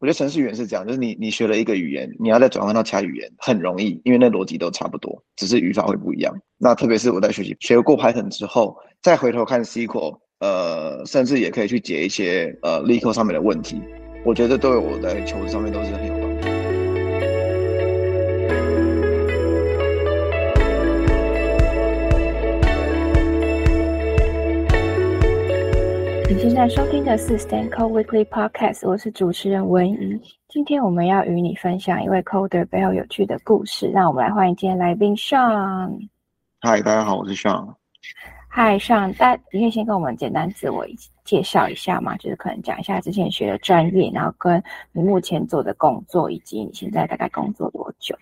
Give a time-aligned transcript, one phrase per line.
[0.00, 6.34] 我觉得程序员是这样，就是你你学了一个语言，你要再转换到其他语言很容易，因为那逻辑都差不多，只是语法会不一样。
[6.56, 13.80] 那特别是我在学习学过 Python 之后，再回头看 SQL，呃，甚至也可以去解一些呃 l e c o 上面的问题。
[14.24, 16.19] 我觉得对我在求职上面都是很有。
[26.30, 30.22] 你现在收听的是 stanCode Weekly Podcast，我是主持人文怡。
[30.46, 33.88] 今天我们要与你分享一位 coder 背后有趣的故事。
[33.88, 36.08] 让我们来欢迎今天来宾 Sean。
[36.60, 37.74] 嗨，大家好，我是 Sean。
[38.46, 40.86] 嗨，Sean，大家你可以先跟我们简单自我
[41.24, 42.16] 介绍一下吗？
[42.18, 44.62] 就是可能讲一下之前学的专业，然后跟
[44.92, 48.14] 你目前做的工作，以及你现在大概工作多久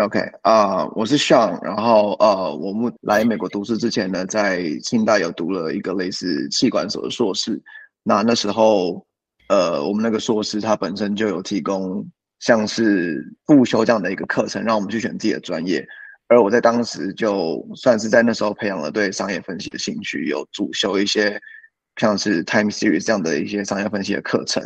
[0.00, 7.60] ？OK 啊、我是 Sean，然后呃，我们来美国读书之前呢，在清大有读了一个类似气管所的硕士。
[8.02, 9.04] 那那时候，
[9.48, 12.02] 呃，我们那个硕士它本身就有提供
[12.38, 15.86] 像是复修这样的一个课程，让我们去选自己的专业。
[16.28, 21.38] 而我在当时就算是在那时候培养了对商业分析的兴趣，有主修一些
[21.96, 24.64] 像是 Time Series 这样的一些商业分析的课程。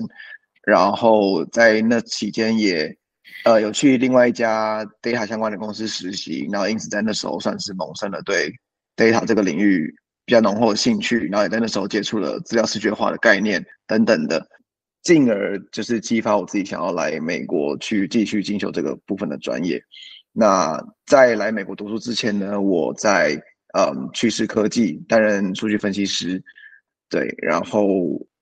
[0.64, 2.96] 然后在那期间也。
[3.44, 8.50] 呃，有去另外一家 data 相关的公司实习，然后因此在那时候算是萌生了对
[8.96, 9.94] data 这个领域
[10.24, 14.46] 比较浓厚的兴趣，然后也在那时候接触了资料视觉化的概念等等的，
[15.02, 19.82] 进而就是激发我自己想要来美国去继续进修这个部分的专业。
[20.32, 23.38] 那在来美国读书之前呢，我在
[23.78, 26.42] 嗯趋势科技担任数据分析师，
[27.08, 27.90] 对，然后。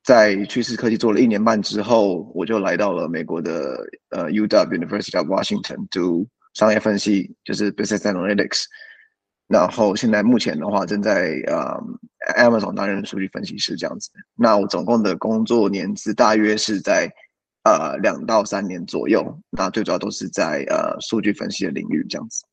[0.03, 8.64] 在趋势科技做了一年半之后，我就来到了美国的呃 UW University of Washington 读商业分析，就是 Business Analytics。
[9.48, 11.78] 然后现在目前的话，正在呃
[12.36, 14.11] Amazon 担任数据分析师这样子。
[14.34, 17.09] 那我总共的工作年资大约是在
[17.64, 19.39] 呃两到三年左右。
[19.50, 22.44] 那最主要都是在呃数据分析的领域这样子。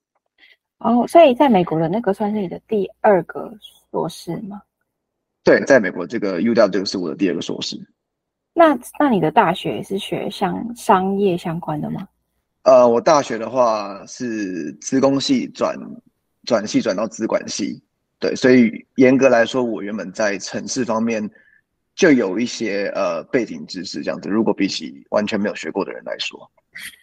[0.79, 3.51] 哦，所以在美国的那个算是你的第二个
[3.91, 4.61] 硕士吗？
[5.43, 7.77] 对，在美国这个 UW 这个是我的第二个硕士。
[8.53, 12.07] 那那你的大学是学像商业相关的吗？
[12.63, 15.75] 呃，我大学的话是资工系转
[16.45, 17.81] 转系转到资管系，
[18.19, 21.27] 对，所以严格来说，我原本在城市方面
[21.95, 24.29] 就有一些呃背景知识这样子。
[24.29, 26.51] 如果比起完全没有学过的人来说，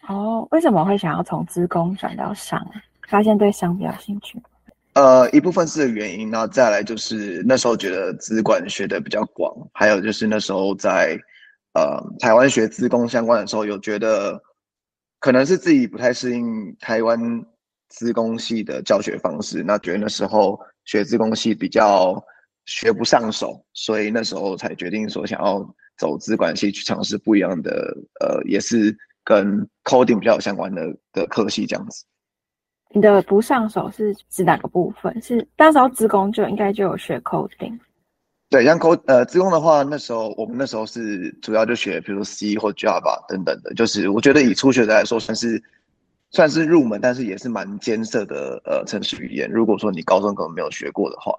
[0.08, 2.64] 哦，为什么会想要从资工转到商？
[3.08, 4.36] 发现对商比较兴趣。
[4.96, 11.18] 呃，一部分是原因，然后再来就是那时候觉得资管学的比较广，还有就是那时候在
[11.74, 14.40] 呃台湾学资工相关的时候，有觉得
[15.20, 17.20] 可能是自己不太适应台湾
[17.90, 22.18] 资工系的教学方式，那觉得那时候学资工系比较
[22.64, 25.62] 学不上手，所以那时候才决定说想要
[25.98, 32.02] 走资管系去尝试不一样的，呃，也是跟 coding 比较相关的的科系这样子。
[32.90, 35.20] 你的不上手是指哪个部分？
[35.20, 37.78] 是当时候职工就应该就有学 coding。
[38.48, 43.74] 对，像 cod 呃职工的话，那时候我们那时候是主要就学，比如 C 或 Java 等等的。
[43.74, 45.62] 就是我觉得以初学者来说，算是
[46.30, 49.50] 算是入门，但是也是蛮艰涩的呃程式语言。
[49.50, 51.32] 如果说你高中可能没有学过的话，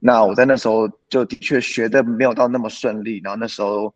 [0.00, 3.20] 那我在那时候就的确学的没有到那么顺利。
[3.22, 3.92] 然后那时候。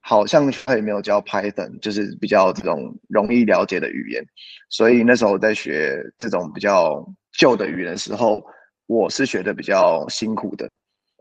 [0.00, 4.24] 好像他也没有教 Python，就是比较这种容易了解的语言，
[4.70, 8.42] 所以那时候在学这种比较旧的语言的时候，
[8.86, 10.70] 我是学的比较辛苦的，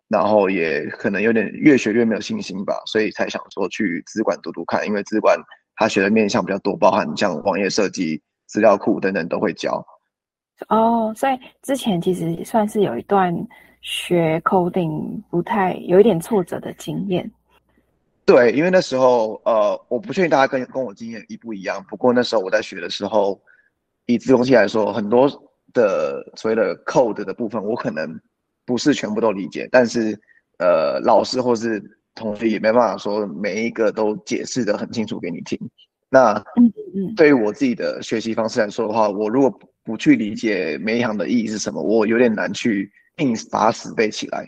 [0.07, 5.37] 然后也可能有点越学越没有信心吧，所以才想说去资管读读看，因为资管
[5.75, 9.85] 他学的面向比较多，包含像网页设计、资料库等等都会教。
[10.69, 13.35] 哦，所以之前其实算是有一段
[13.81, 17.29] 学 coding 不太有一点挫折的经验。
[18.27, 21.81] 对，因为那时候，呃，我不确定大家跟跟我经验一不一样。
[21.89, 23.41] 不过那时候我在学的时候，
[24.05, 25.29] 以自动系来说，很多
[25.71, 28.19] 的所谓的 code 的部分，我可能
[28.65, 29.65] 不是全部都理解。
[29.71, 30.19] 但是，
[30.59, 31.81] 呃，老师或是
[32.15, 35.57] 同学也没办法说每一个都解释的很清楚给你听。
[36.09, 36.43] 那，
[37.15, 39.49] 对于我自己的学习方式来说的话，我如果
[39.85, 44.45] 不去理解每一行的意义是什么，我有点难去硬把它死背起来。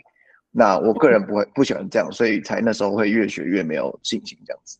[0.52, 4.78] 那我个人不会不喜欢这样，所以才那时候会越学越没有信心这样子。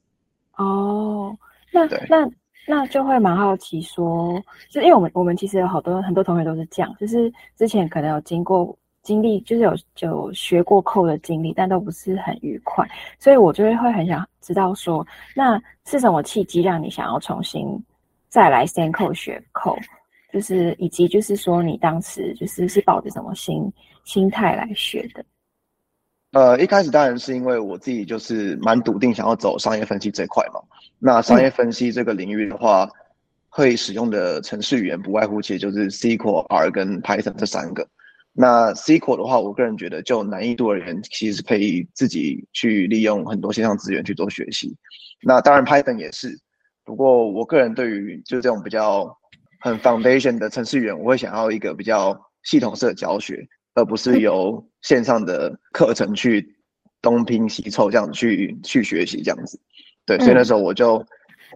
[0.57, 1.37] 哦，
[1.73, 2.29] 那那
[2.67, 12.87] 那就会蛮好奇说，就因为我们我们其实有好多很多同学都是这样，就是之前可能有经过经历，就是有有学过 code 的经历，但都不是很愉快，
[13.19, 17.81] 所以我就会会很想知道说，那是什么契机让你想要重新
[18.29, 19.83] 再来 stanCode 学 code，
[20.33, 23.73] 就是以及就是说你当时就是是抱着什么心
[24.05, 25.25] 心态来学的？
[26.33, 30.61] 呃，一开始当然是因为我自己就是蛮笃定想要走商业分析这块嘛。
[30.99, 32.91] 那商业分析这个领域的话，嗯、
[33.49, 37.85] 会使用的程式语言不外乎其实就是 SQL、R 跟 Python 这三个。
[38.33, 44.77] 那 SQL 的话，我个人觉得就难易度而言，其实是可以自己去利用很多线上资源去做学习。
[45.23, 46.39] 那当然 Python 也是，
[46.85, 49.13] 不过我个人对于就这种比较
[49.59, 53.49] 很 foundation 的程式语言，我会想要一个比较系统式的教学。
[53.81, 56.55] 而不是由线上的课程去
[57.01, 59.59] 东拼西凑这样去去学习这样子，
[60.05, 61.03] 对，所以那时候我就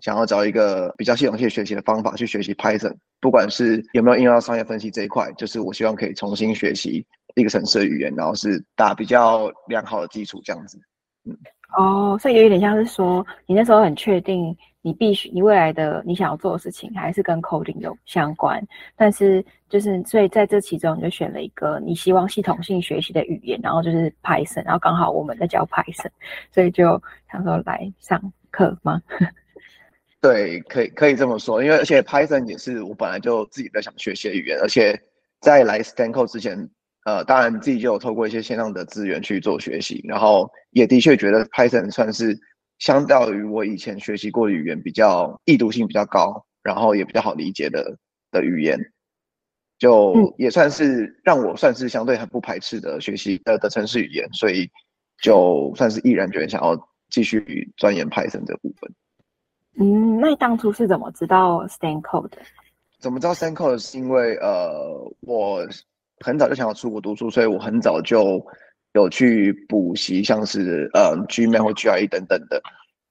[0.00, 10.78] 想要找一个比较系统性学习的方法去学习 Python，不管是有没有应用到商业分析这一块，就是我希望可以重新学习一个程式语言，然后是打比较良好的基础这样子。
[11.26, 11.36] 嗯，
[11.76, 14.56] 哦，所以有一点像是说，你那时候很确定。
[14.86, 18.62] 你必须，你未来的你想要做的事情还是跟 coding 有相关，
[18.94, 26.10] 但是就是所以在这其中你就选了一个你希望系统性学习的语言，然后就是 Python，然后刚好我们在教 Python，
[26.52, 28.20] 所以就想说来上
[28.50, 29.00] 课吗？
[30.20, 34.94] 对，可以可以这么说，因为而且 Python 也是我本来就自己在想学习的语言，而且
[35.40, 36.68] 在来 Stanco 之前，
[37.04, 42.38] 呃，当然自己就有透过一些线上的资源去做学习，然后也的确觉得 Python 算是。
[42.80, 47.96] 相较于我以前学习过的语言，比较易读性比较高，然后也比较好理解的
[48.32, 48.76] 的语言，
[49.78, 54.68] 就也算是让我算是相对很不排斥的学习的的程式语言，所以
[55.22, 56.76] 就算是毅然决然想要
[57.10, 58.92] 继续钻研 Python 这部分。
[59.78, 62.38] 嗯，那你当初是怎么知道 stanCode 的？
[62.98, 63.78] 怎么知道 stanCode？
[63.78, 65.64] 是因为呃，我
[66.20, 68.44] 很早就想要出国读书，所以我很早就。
[68.96, 72.62] 有去补习，像是呃 GMAT 或 GRE 等等的，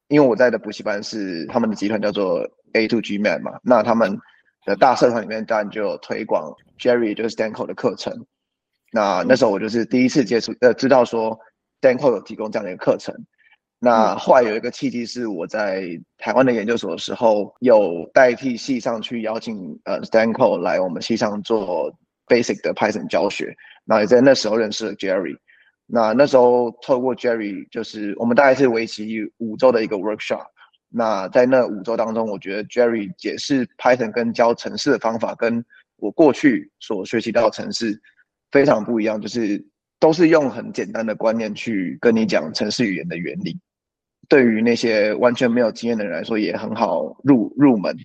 [0.07, 4.17] 因为我在的补习班是他们的集团叫做 A to GMAT 嘛，那他们
[4.65, 8.25] 的大社团里面当然就有推广 Jerry 就是 stanCode 的课程，
[8.93, 11.37] 那那时候我就是第一次接触呃知道说
[11.81, 13.13] stanCode 有提供这样的一个课程，
[13.77, 15.83] 那后来有一个契机是我在
[16.17, 21.93] 台湾的研究所的时候，有代替系上去邀请呃 stanCode 来我们系上做
[22.33, 25.37] basic 的 Python 教学，那也在那时候认识了 Jerry。
[25.85, 30.45] 那那时候透过 Jerry，就是我们大概是为期五周的一个 workshop。
[30.89, 35.63] 那在那五周当中，我觉得 Jerry 解释 Python 跟教程式的方法，跟
[35.97, 37.99] 我过去所学习到的程式
[38.51, 39.63] 非常不一样，就是
[39.99, 43.59] 都是用很简单的观念去跟你讲程式语言的原理。
[44.29, 47.95] 对于那些完全没有经验的人来说，也很好入入门。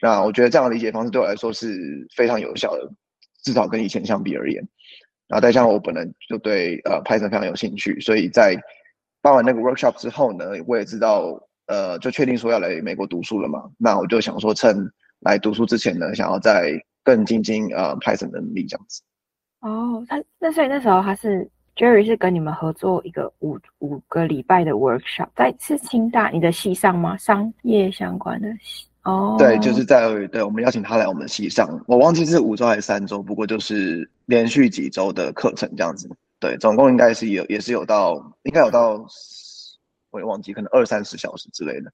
[0.00, 2.90] 那我觉得这样的理解方式对我来说是非常有效的，
[3.42, 4.66] 至少跟以前相比而言。
[5.28, 8.54] 然后再加上我本人就对呃 Python 非常有兴趣，所以在
[9.22, 13.70] 办完那个 workshop 之后呢，我也知道呃就确定说要来美国读书了嘛。
[13.78, 14.76] 那我就想说趁
[15.20, 16.72] 来读书之前呢，想要再
[17.02, 19.02] 更精进呃 Python 能力这样子。
[19.60, 27.16] 哦，他那所以那时候他是 Jerry 是跟你们合作一个五五个礼拜的 workshop，在是清大你的系上吗？
[27.16, 28.86] 商业相关的系。
[29.04, 29.38] 哦，oh.
[29.38, 36.08] 对，就是在对，我们邀请他来我们系上，我忘记是五周还是三周，不过就是连续几周的课程这样子。
[36.38, 39.04] 对，总共应该是有，也是有到，应该有到，
[40.10, 41.92] 我也忘记，可能二三十小时之类的，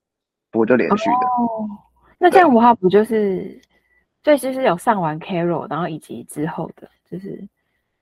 [0.50, 1.26] 不过就连续的。
[1.26, 1.70] 哦，oh.
[2.18, 3.60] 那这样的话不就是，
[4.22, 7.46] 对，就是有上完 Carol，然后以及之后的，就是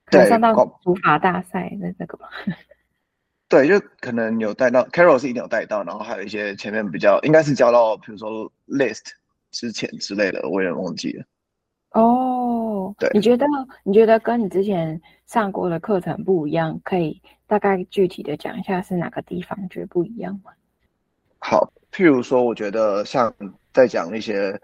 [0.05, 2.29] 可能上到语法大赛那那个吧。
[3.49, 9.11] 对，就可能有带到 Carol 是一定有带到，然后还有一些前面比较应该是教到，比如说 List
[9.51, 11.23] 之前之类的，我也忘记了。
[11.91, 13.45] 哦，对，你觉得
[13.83, 20.51] 你觉得跟你之前上过的课程不一样，可以大概具体的讲一下是哪个地方觉得不一样吗？
[21.39, 23.33] 好，譬如说，我觉得像
[23.71, 24.59] 在讲那些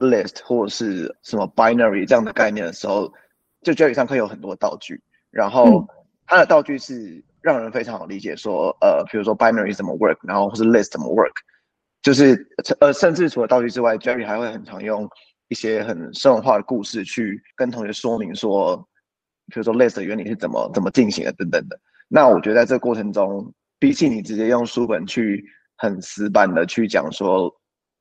[0.00, 3.12] List 或者是什么 Binary 这样的概念的时候，
[3.62, 5.86] 就 Jerry 上课有很多道具，然后
[6.26, 7.22] 它的道具是。
[7.44, 11.34] 让人非常好理解，说，呃，比如说 binary 怎么 work，然后或是 list 怎么 work，
[12.00, 12.34] 就是，
[12.80, 15.06] 呃，甚至除了道具之外，Jerry 还会很常用
[15.48, 18.74] 一些很生活化的故事去跟同学说明说，
[19.48, 21.78] 比如说 list 的原理是怎么怎么进行的等等的。
[22.08, 25.44] 那我觉得在这个过程中，比起你直接用书本去
[25.76, 27.54] 很死板的去讲说，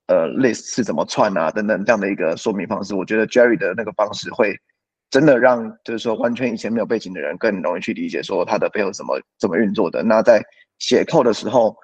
[0.08, 4.58] 呃，list 是怎么串啊等等这样的一个说明方式，我觉得 Jerry 的那个方式会。
[5.14, 10.02] 真的让就是说完全以前没有背景的人更容易去理解说它的背后怎么怎么运作的。
[10.02, 10.42] 那在
[10.80, 11.78] 写 code 的时候，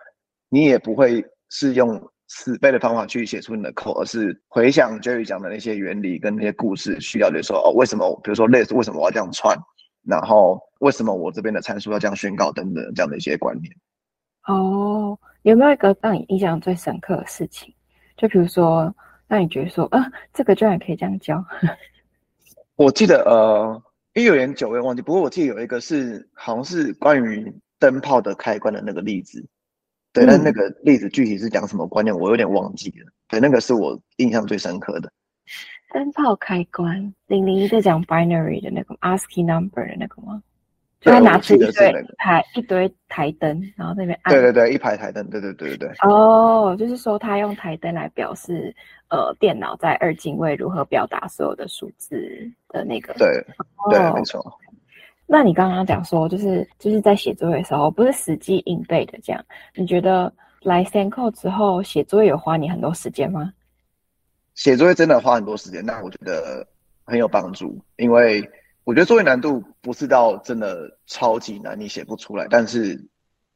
[0.49, 9.55] 你也不会是用死背的方法去写出你的 code，而是回想 Jerry 讲的那些原理跟那些故事，去了解说哦，为什么比如说 list 为什么我要这样串，
[10.07, 13.71] 然后为什么我这边的参数要这样宣告等等这样的一些观念。
[14.47, 17.71] 哦，有没有一个让你印象最深刻的事情？
[18.17, 18.91] 就比如说
[19.27, 21.45] 让你觉得说，啊，这个居然可以这样教。
[22.79, 23.83] 我记得呃，
[24.13, 25.01] 因为有点久，我也忘记。
[25.01, 29.45] 不过我记得有一个是，好像是关于灯泡的开关的那个例子。
[30.13, 33.11] 对，但那个例子具体是讲什么观念，我有点忘记了。
[33.27, 35.11] 对，那个是我印象最深刻的。
[35.93, 40.41] 灯泡开关，零零一在讲 binary 的那个 ASCII number 的那个吗？
[41.01, 41.71] 就他拿出一堆
[42.17, 44.33] 台一堆台灯，然后那边按。
[44.33, 45.89] 对对对，一排台灯，对对对对对。
[46.01, 48.75] 哦，就是说他用台灯来表示，
[49.09, 52.19] 呃，电脑在二进位如何表达所有的数字
[52.67, 53.13] 的那个。
[53.13, 53.27] 对，
[53.57, 54.43] 哦、对，没错。
[55.25, 59.45] 那你刚刚讲说，就是就是在写作业的时候，不是死记硬背的这样。
[59.75, 63.53] 你觉得来 stanCode 之后写作业有花你很多时间吗？
[64.55, 66.67] 写作业真的花很多时间，那我觉得
[67.05, 68.41] 很有帮助，因为
[68.89, 72.99] 我觉得作业难度不是到真的超级难，你写不出来，但是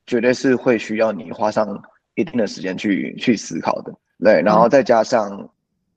[0.06, 1.82] 绝对是会需要你花上
[2.14, 3.92] 一定的时间去去思考的。
[4.20, 5.50] 对，然后再加上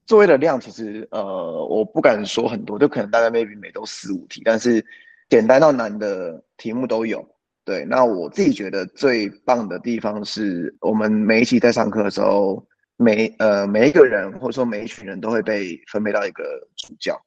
[0.06, 1.22] 作业的量，其实呃，
[1.66, 4.82] 我不敢说很多，就可能大概 maybe 每周四五题，但是。
[5.28, 7.28] 简单到难的题目都有，
[7.64, 7.84] 对。
[7.84, 12.64] 那我自己觉得最棒的地方是我们每一期在上课的时候，
[12.96, 16.44] 每呃每一个人或者说每一群人都会被分配到一个
[16.76, 17.20] 主教，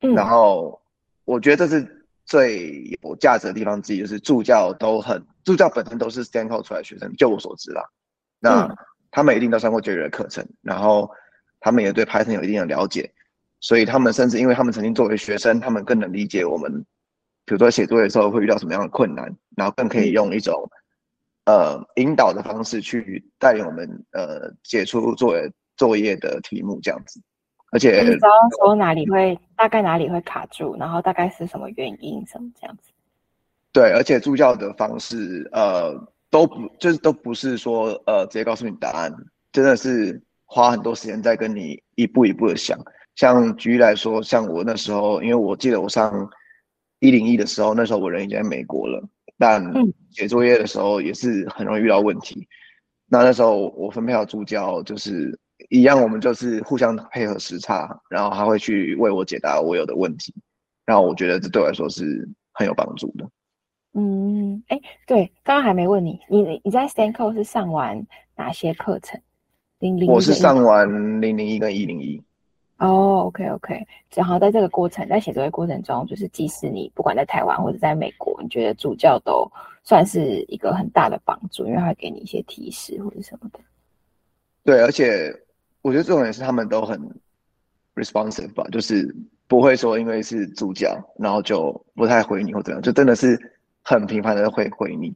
[0.00, 0.80] 嗯，然后
[1.26, 7.82] 我觉得这是最有价值的地方之一，就是助教都很助教本身都是 stanCode 出来的学生，就我所知啦。
[8.40, 8.74] 那
[9.10, 11.10] 他们一定都上过 Jerry 的课程，然后
[11.60, 13.12] 他们也对 Python 有一定的了解，
[13.60, 16.84] 所以他们甚至因为他们曾经作为学生，他们更能理解我们。
[17.44, 20.68] 比如说写作业的时候会遇到什么样的困难，然后更可以用一种
[21.44, 27.20] 呃引导的方式去带领我们呃解出作业作业的题目这样子，
[27.76, 32.90] 而且你知道说哪里会大概哪里会卡住，然后大概是什么原因什么这样子。
[33.70, 35.92] 对，而且助教的方式呃
[36.30, 39.12] 都不就是都不是说呃直接告诉你答案，
[39.52, 42.78] 真的是花很多时间在跟你一步一步的想。
[43.14, 46.30] 像举例来说，像我那时候，因为我记得我上。
[46.98, 49.06] 一零一的时候，那时候我人已经在美国了，
[49.36, 49.62] 但
[50.10, 52.40] 写作业的时候也是很容易遇到问题。
[52.40, 52.48] 嗯、
[53.08, 55.38] 那那时候我分配到助教，就是
[55.70, 60.34] 一样，我们就是互相配合时差，然后他会去为我解答我有的问题，
[60.84, 63.28] 然后我觉得这对我来说是很有帮助的。
[63.94, 69.20] 嗯，哎，对，刚刚还没问你，你你在 stanCode 是上完哪些课程？
[69.78, 70.88] 零零，我是上完
[71.20, 72.22] 零零一跟一零一。
[72.78, 79.50] 哦、oh，OK OK，然后在这个过程，在写作业过程中，就是即使你不管在台湾或者在美国，你觉得主教都
[79.82, 83.58] 算是一个很大的帮助，因为他会给你一些提示或者什么的。
[84.62, 85.34] 对，而且
[85.86, 87.00] 我觉得这种也是他们都很
[87.94, 89.14] responsive 吧，就是
[89.46, 93.38] 不会说因为是助教，然后就不太回你或怎样，就真的是
[93.82, 95.14] 很频繁的会回你，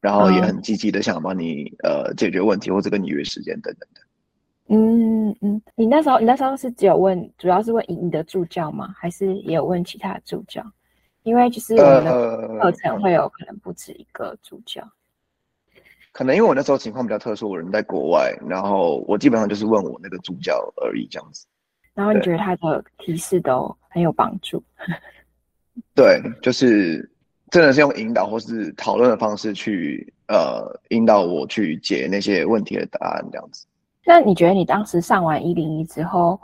[0.00, 2.06] 然后也很积极的想帮你、oh.
[2.06, 4.00] 呃解决问题或者跟你约时间等等的。
[4.68, 8.94] 嗯嗯，你那时候你那时候是只有问，主要是问你的助教吗？
[8.96, 10.64] 还是也有问其他的助教？
[11.24, 14.80] 因为就是我们的课程会有可能不止一个助教。
[14.80, 14.88] 呃，
[16.12, 21.46] 可能因为我那时候情况比较特殊，我人在国外，然后我基本上就是问我那个助教而已，这样子。
[21.94, 24.62] 然后你觉得他的提示都很有帮助？
[25.94, 27.08] 对，就是
[27.50, 33.66] 真的是用引导或是讨论的方式去呃引导我去解那些问题的答案，这样子。
[34.04, 36.40] 那你觉得你当时上完一零一之后，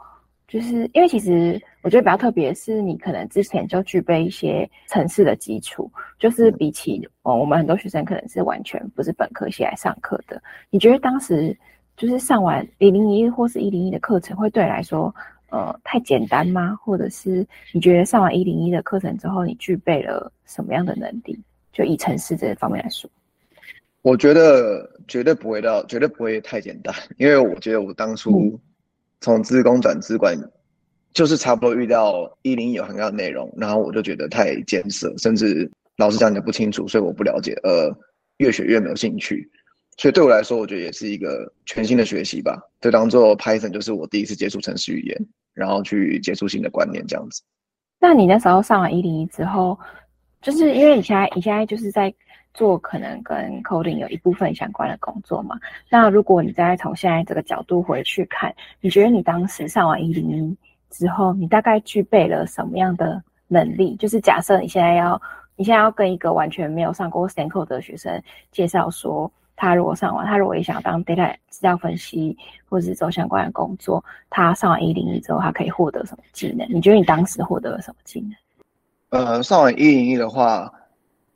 [0.49, 10.41] 就是因为其实我觉得比较特别是，你可能之前就具备一些城市的基础，就是比起哦，我们很多学生可能是完全不是本科系来上课的。
[10.71, 11.57] 你觉得当时
[11.97, 15.13] 就是上完一零一或是一零一的课程，会对你来说
[15.51, 16.77] 呃太简单吗？
[16.83, 21.39] 或者是你觉得上完一零一的课程之后，你具备了什么样的能力？
[21.73, 23.11] 就以城市这方面来说。
[24.03, 28.57] 我觉得绝对不会到，绝对不会太简单，因为我觉得我当初
[29.21, 30.37] 从资工转资管，
[31.13, 37.91] 就是差不多遇到一零一有涵盖的内容，然后我就觉得太艰涩，甚至老师讲的不清楚，所以我不了解，呃，
[38.37, 39.51] 越学越没有兴趣。
[39.97, 47.43] 所以对我来说，我觉得也是一个全新的学习吧，就当做 Python 就是我第一次接触程式语言，然后去接触新的观念这样子。
[47.99, 49.79] 那你那时候上完一零一之后，
[50.43, 52.15] 就是因为你现在你现在就是在。
[52.57, 55.61] 做可能跟 coding 有一部分相关的工作嘛？
[55.91, 60.57] 那如果你再从现在这个角度回去看，你觉得你当时上完一零一
[60.89, 63.95] 之后，你大概具备了什么样的能力？
[63.97, 65.21] 就是假设你现在要，
[65.55, 72.35] 你现在要跟一个完全没有上过 stanCode 的学生介绍说，他如果上完，他如果也想当 data 资料分析
[72.71, 76.67] 或者是做相关的工作，他上完一零一之后，他可以获得什么技能？
[76.71, 78.33] 你觉得你当时获得了什么技能？
[79.11, 80.73] 呃，上完一零一的话。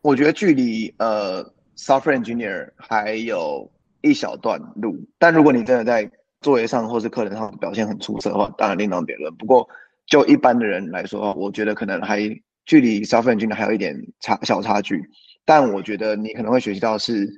[0.02, 1.45] 我觉得距离呃
[1.76, 9.35] software engineer 还有一小段路，但如果你真的在作业上或是课程上表现很出色的话，当然另当别论。
[9.37, 9.69] 不过
[10.07, 12.21] 就一般的人来说，我觉得可能还
[12.64, 15.02] 距离 software engineer 还有一点差小差距。
[15.45, 17.28] 但我觉得你可能会学习到是，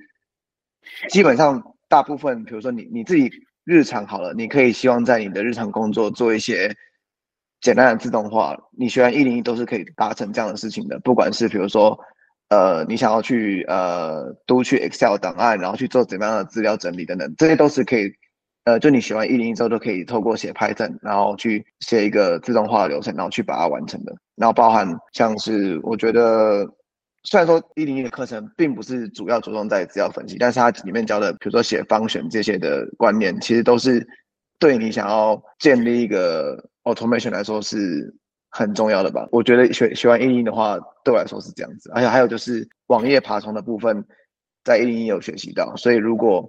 [1.08, 3.30] 基本上大部分，比如说你你自己
[3.64, 6.72] 日常好了，你可以希望在你的日常工作做一些
[7.60, 10.98] 简单的自动化，你学完一零一都是可以达成这样的事情的。
[11.00, 11.98] 不管是比如说，
[12.52, 18.12] 呃，你想要去呃读取 Excel 档案，然后去做怎么样的资料整理等等，这些都是可以。
[18.64, 24.14] 呃，就你学完一零一之后，都可以透过写 Python，然后去写一个自动化的流程，然后去把它完成的。
[24.36, 26.64] 然后包含像是我觉得，
[27.24, 34.06] 虽然说一零一的课程并不是主要着重在资料分析，但是它里面教的，比如说写 function 这些的观念，其实都是
[34.58, 38.14] 对你想要建立一个 automation 来说是
[38.52, 39.26] 很重要的吧。
[39.32, 41.90] 我觉得学学完一零一的话，对我来说是这样子。
[41.94, 44.04] 而且还有就是网页爬虫的部分，
[44.62, 46.48] 在一零一有学习到，所以如果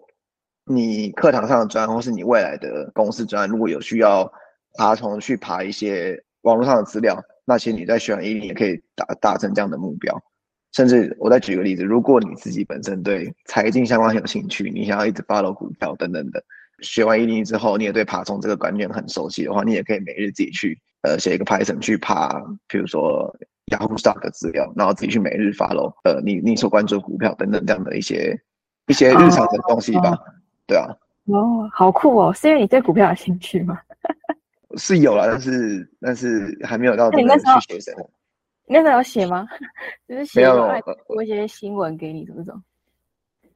[0.66, 4.32] 你课堂上的专案，或是你未来的公司专，如果有需要
[4.78, 10.16] 爬虫去爬一些网络上的资料，那其实你在学完一零也可以达达成这样的目标。
[10.74, 16.44] 甚至我再举个例子，如果你自己本身对财经相关很有兴趣，你想要一直 follow 股票等等的，
[16.82, 23.34] 学完一零之后，你也对爬虫这个观念很熟悉的话，你也可以每日自己去呃写一个 Python 去爬，比如说
[23.68, 28.38] Yahoo Stock 的资料，然后自己去每日 follow 呃你你所关注的股票等等这样的一些
[28.88, 30.10] 一些日常的东西吧。
[30.10, 30.20] Oh.
[30.66, 30.88] 对啊，
[31.26, 32.34] 哦，好酷哦！
[32.34, 33.80] 是因为你对股票有兴趣吗？
[34.78, 38.10] 是有啦，但是但是还没有到你那时候去写什么？
[38.66, 39.46] 你那时候有写吗？
[40.08, 40.68] 就是写有
[41.06, 42.56] 播一些新闻给你，这种。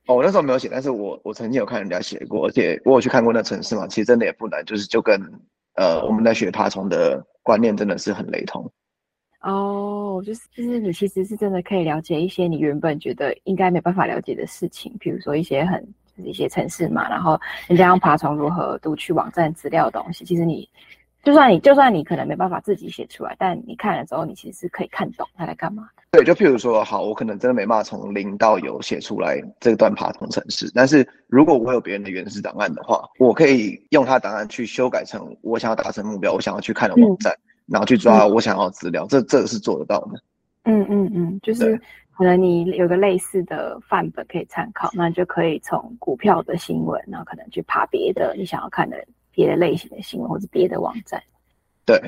[0.06, 5.20] 哦，我那时候没有写，但是我我曾经有看人家写过，而且我有去看过那城市嘛，其实真的也不难，就是就跟
[5.76, 8.70] 呃我们在学爬虫的观念真的是很雷同。
[9.40, 15.82] 哦，就是就是你其实是真的可以了解一些你原本觉得应该没办法了解的事情，比如说一些很
[16.18, 16.30] 就是。
[16.30, 20.68] 一些城市嘛，然后人家用爬虫如何读取网站资料的东西，其实你
[21.24, 25.88] 就算你就算你可能没办法自己写出来，但你看了之后，你其实是可以看懂他在干嘛。
[26.12, 40.22] 对，就譬如说，好，我可能真的没办法从零到有写出来这段爬虫程式，但是如果我有别人的原始档案的话，我可以用他档案去修改成我想要达成目标，我想要去看的网站，嗯、然后去抓我想要的资料，嗯、这这是做得到的。
[40.64, 41.80] 嗯嗯嗯，就是。
[42.18, 48.98] 可能你有个类似的范本可以参考，那就可以从股票的新闻，然后可能去爬别的你想要看的
[49.32, 51.22] 别的类型的新闻或者别的网站。
[51.86, 52.02] 对，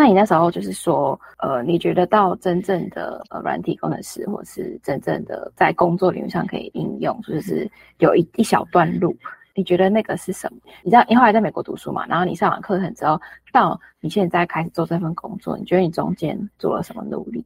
[0.00, 9.14] 那你那时候就是说，呃，你觉得到真正的呃软体工程师，或是真正的在工作领域上可以应用，就是有一一小段路，
[9.54, 10.58] 你觉得那个是什么？
[10.82, 12.06] 你知道你后来在美国读书嘛？
[12.06, 13.20] 然后你上完课程之后，
[13.52, 17.44] 到你现在开始做这份工作，你觉得你中间做了什么努力？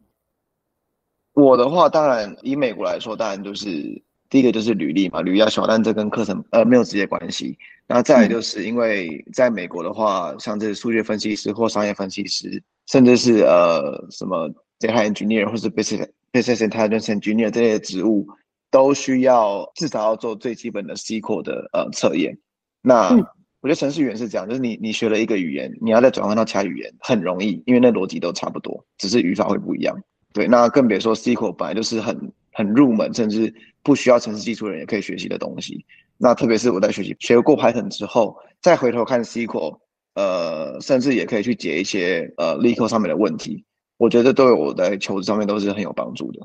[1.33, 4.01] 我的话，当然以美国来说，当然就是
[4.35, 7.57] 第一个就是履历嘛，履历要小，但这跟课程呃没有直接关系。
[7.87, 18.27] 然后再来就是因为在美国的话，嗯、像这数据分析师或商业分析师，甚至是呃什么 data engineer 或是 business business intelligence engineer 这些职务，
[18.73, 22.37] 都需要至少要做最基本的 SQL 的呃测验。
[22.83, 23.19] 那、嗯、
[23.61, 29.97] 我觉得程序员是这样，就是你你学了一个语言，你要再转换到其他语言很容易，因为那逻辑都差不多，只是语法会不一样。
[30.33, 35.85] 对，那更别说 SQL 本来就是很很入门，甚至不需要城市技术的人也可以学习的东西。
[36.19, 39.79] 那特别是我在学习学过 Python 之后，再回头看 SQL，
[40.15, 43.65] 呃，甚至也可以去解一些呃 LeetCode 上面的问题。
[43.99, 46.41] 我觉得对我在求职上面都是很有帮助的。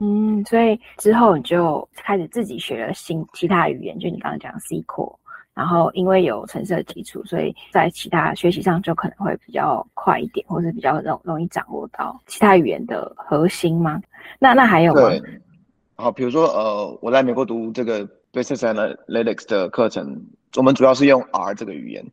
[0.00, 5.16] 嗯，所以之后你就开始自己学了新其他语言，就你刚刚讲 SQL。
[5.54, 14.00] 然后因为有程式的基础，所以在其他学习上就可能会比较快一点，或是比较容容易掌握到其他语言的核心吗？
[14.38, 15.10] 那那还有吗？
[15.98, 20.24] 对，好，比如说呃，我在美国读这个 Business Analytics 的课程，
[20.56, 22.04] 我们主要是用 R 这个语言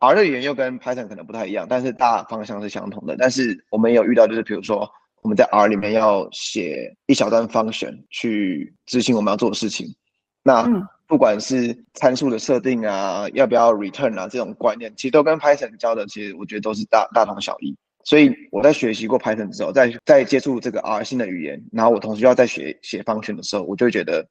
[0.00, 3.16] ，R 的语言又跟 Python 可能不太一样，但是大方向是相同的。
[3.16, 4.90] 但是我们有遇到，就是比如说
[5.22, 9.86] 我们在 R 里面要写一小段 function 去执行我们要做的事情，
[10.42, 10.62] 那。
[10.62, 17.74] 嗯不管是参数的设定啊，要不要 return 啊，这种观念其实都跟 Python 教的，其实我觉得都是大大同小异。
[18.08, 24.26] 所以我在学习过 Python 之后，在在接触这个 R 新的语言，然后我同时要在学写 function 的时候，我就觉得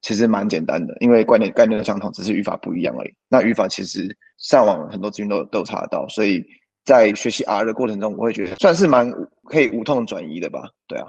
[0.00, 3.12] 其实蛮简单的，因为观念概念的相同，只是语法不一样而已。
[3.28, 6.40] 那语法其实上网很多资讯都都查得到，所以
[6.84, 9.10] 在学习 R 的过程中，我会觉得算是蛮
[9.46, 10.70] 可以无痛转移的吧？
[10.86, 11.06] 对啊，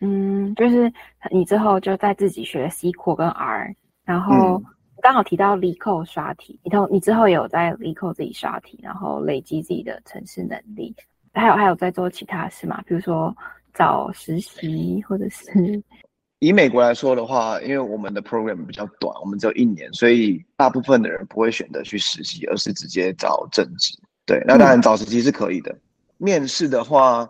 [0.00, 0.92] 嗯，就是
[1.32, 3.74] 你之后就在自己学 SQL 跟 R。
[4.04, 4.62] 然后
[5.02, 10.94] 刚好提到 LeetCode 刷题，你后你之后也有在 LeetCode 自己刷题，然后累积自己的城市能力，
[11.32, 12.82] 还有还有在做其他事嘛？
[12.86, 13.34] 比如说
[13.74, 15.82] 找实习，或者是
[16.40, 23.96] 以美国来说的话，因为我们的 program 比较短，我们只有一年，所以大部分的人不会选择去实习，而是直接找正职。
[24.26, 25.70] 对，那当然找实习是可以的。
[25.72, 25.80] 嗯、
[26.18, 27.28] 面试的话，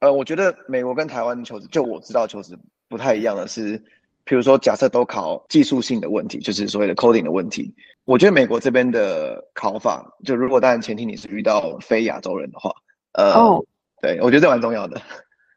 [0.00, 2.58] 呃，我觉得美国跟台湾求职，就我知道求职。
[2.88, 3.82] 不太一样的是，
[4.24, 7.74] 比如说假设都考技术性的问题，就是所谓的 coding 的问题。
[8.04, 12.70] 我觉得美国这边的考法，就如果当然前提你是遇到非亚洲人的话，
[13.14, 13.64] 呃，oh.
[14.00, 15.00] 对，我觉得这蛮重要的。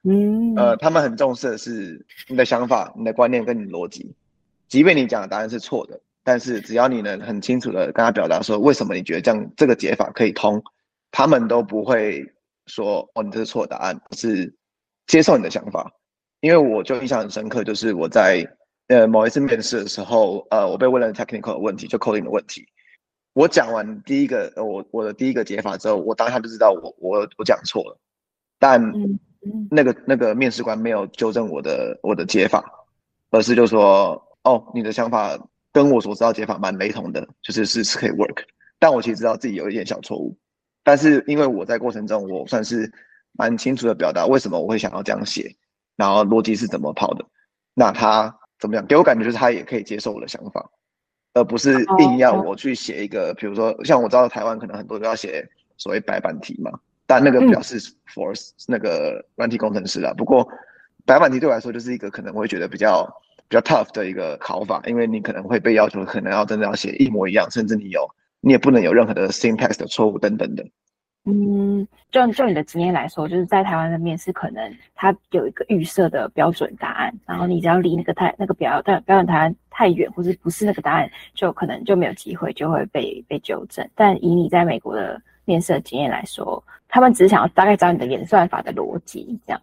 [0.03, 4.15] 嗯， 呃，他们很重视的是你的想法、你的观念跟你的逻辑，
[4.67, 10.63] 即便你讲的答案是错的，但是只要你能很清楚的跟他表达说为什么你觉得这样这个解法可以通，
[11.11, 12.25] 他们都不会
[12.67, 14.53] 说哦，你这是错的答案，是
[15.07, 15.91] 接受你的想法。
[16.39, 18.47] 因为我就印象很深刻，就是我在。
[18.89, 22.65] 呃，某一次面试的时候，呃，我被问了 technical 的问题，就 coding 的问题。
[23.37, 27.95] 我讲完第一个，我我的第一个解法之后，我当下就知道我我我讲错了，
[28.57, 28.81] 但
[29.69, 32.65] 那个那个面试官没有纠正我的我的解法，
[33.29, 35.37] 而是就说，哦，你的想法
[35.71, 38.43] 跟我所知道解法蛮雷同的，就是是是可以 work。
[38.79, 40.35] 但我其实知道自己有一点小错误，
[40.83, 42.91] 但是因为我在过程中，我算是
[43.33, 45.55] 蛮清楚的表达为什么我会想要这样写，
[45.95, 47.23] 然后逻辑是怎么跑的，
[47.75, 48.35] 那他。
[48.59, 48.83] 怎么样？
[48.87, 50.67] 给我感觉就是他也可以接受我的想法，
[51.37, 55.47] 而不是硬要我去写一个，比如说像我知道台湾可能很多都要写
[55.77, 56.71] 所谓白板题嘛，
[57.05, 57.79] 但那个表示
[58.13, 58.33] for
[58.67, 60.13] 那个软体工程师啦。
[60.17, 60.47] 不过
[61.05, 63.05] 白板题对我来说就是一个可能会觉得比较
[63.47, 68.09] 比较 tough 的一个考法，因为你可能会被要求可能要真的要写一模一样，甚至你有
[68.41, 70.65] 你也不能有任何的 syntax 的错误等等的。
[71.29, 83.85] 嗯，就就你的经验来说，就是在台湾的面试，可能他有一个预设的标准答案，然后你只要离那个太那个标但标准答案太远，或是不是那个答案，就可能就没有机会，就会被被纠正。
[83.93, 89.61] 但以你在美国的面试的经验来说，他们只是想要大概找你的演算法的逻辑这样。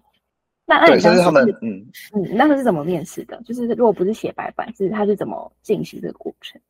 [0.66, 3.40] 那那你当时是他们嗯嗯，那时是怎么面试的？
[3.42, 6.60] 就是如果不是写白板，是他是怎么进行这个过程？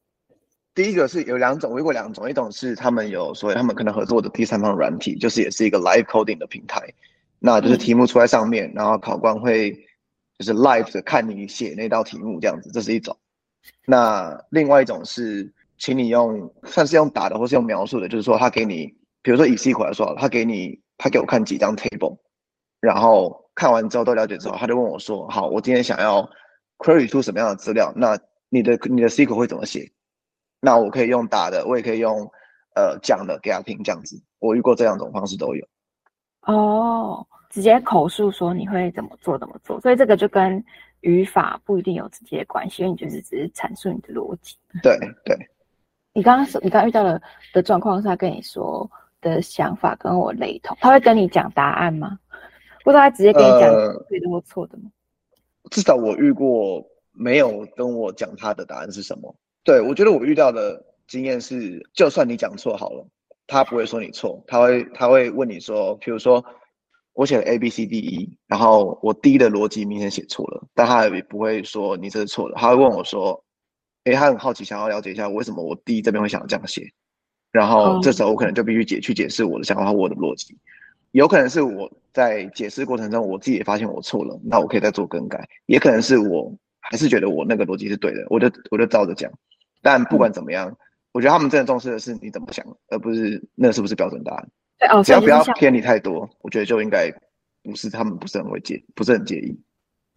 [0.75, 6.83] 第一个是有两种，我遇过两种，一种是他们有所谓他们可能合作的第三方软体，就是也是一个 live coding 的平台，
[7.39, 9.71] 那就是题目出在上面，然后考官会
[10.37, 13.17] 就是 live 的看你写那道题目这样子，这是一种。
[13.87, 18.87] 那另外一种是，请你用算是用打的或是用描述的，就是说他给你，
[19.23, 22.19] 比如说以 SQL 来说，他给你他给我看几张 table，
[22.81, 26.29] 然后看完之后都了解之后，他就问我说，好，我今天想要
[26.79, 29.89] query 出什么样的资料，那你的你的 SQL 会怎么写？
[30.65, 32.31] 那我可以用打的，我也可以用
[32.75, 34.21] 呃讲的给他听，这样子。
[34.39, 35.67] 我遇过这两种方式都有。
[36.47, 40.65] 哦，直接口述说你会怎么做怎么做，所以这个就跟
[41.01, 44.57] 语法不一定有直接关系，因为你就是只是阐述你的逻辑。
[44.83, 45.37] 对对。
[46.13, 47.21] 你刚刚说你刚刚遇到的
[47.53, 52.19] 的状况是他跟你说的想法跟我雷同，他会跟你讲答案吗？
[52.85, 53.73] 或者他直接跟你讲
[54.09, 54.85] 对的或错的吗？
[55.65, 59.35] 呃，至少我遇过没有跟我讲他的答案是什么。
[59.65, 63.07] 对，我觉得我遇到的经验是，就算你讲错好了，
[63.47, 66.45] 他不会说你错，他会他会问你说，比如说
[67.15, 73.43] 我写了 A B C D E，然后我 D 的逻辑明显写错了，但他也不会说你这是错的，他会问我说，
[74.05, 76.87] 诶，他很好奇，想要了解一下为什么我 D 这边会想要这样写，
[77.51, 80.59] 然后这时候我可能就必须解去解释我的想法和我的逻辑，
[81.13, 89.33] 有可能是我在解释过程中我自己也发现我错了，那我可以再做更改，也可能是我还是觉得我那个逻辑是对的，我就我就照着讲。
[89.85, 90.77] 但不管怎么样，嗯、
[91.13, 94.49] 我觉得他们真的重视的是你怎么想，而不是那是不是标准答案。
[94.79, 97.13] 对哦，只要不要偏离太多，我觉得就应该
[97.63, 99.61] 不是他们不是很会介，不是很介意。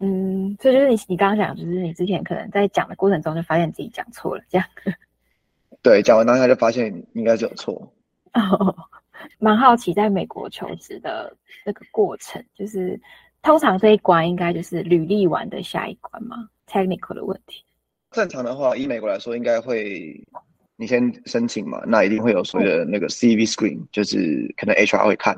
[0.00, 4.66] 嗯，所以就是你你刚刚讲，就是你之前可能在讲的过程中就发现自己讲错了，这样。
[5.82, 7.92] 对，讲完当下就发现应该是有错。
[8.34, 8.74] 哦，
[9.38, 13.00] 蛮好奇在美国求职的那个过程，就是
[13.42, 17.64] 通常这一关应该就是履历完的下一关吗？Technical 的问题。
[18.10, 20.24] 正常的话，以美国来说，应该会
[20.76, 25.36] 你先申请嘛，那一定会有所谓的那个 CV screen，就是可能 HR 会看，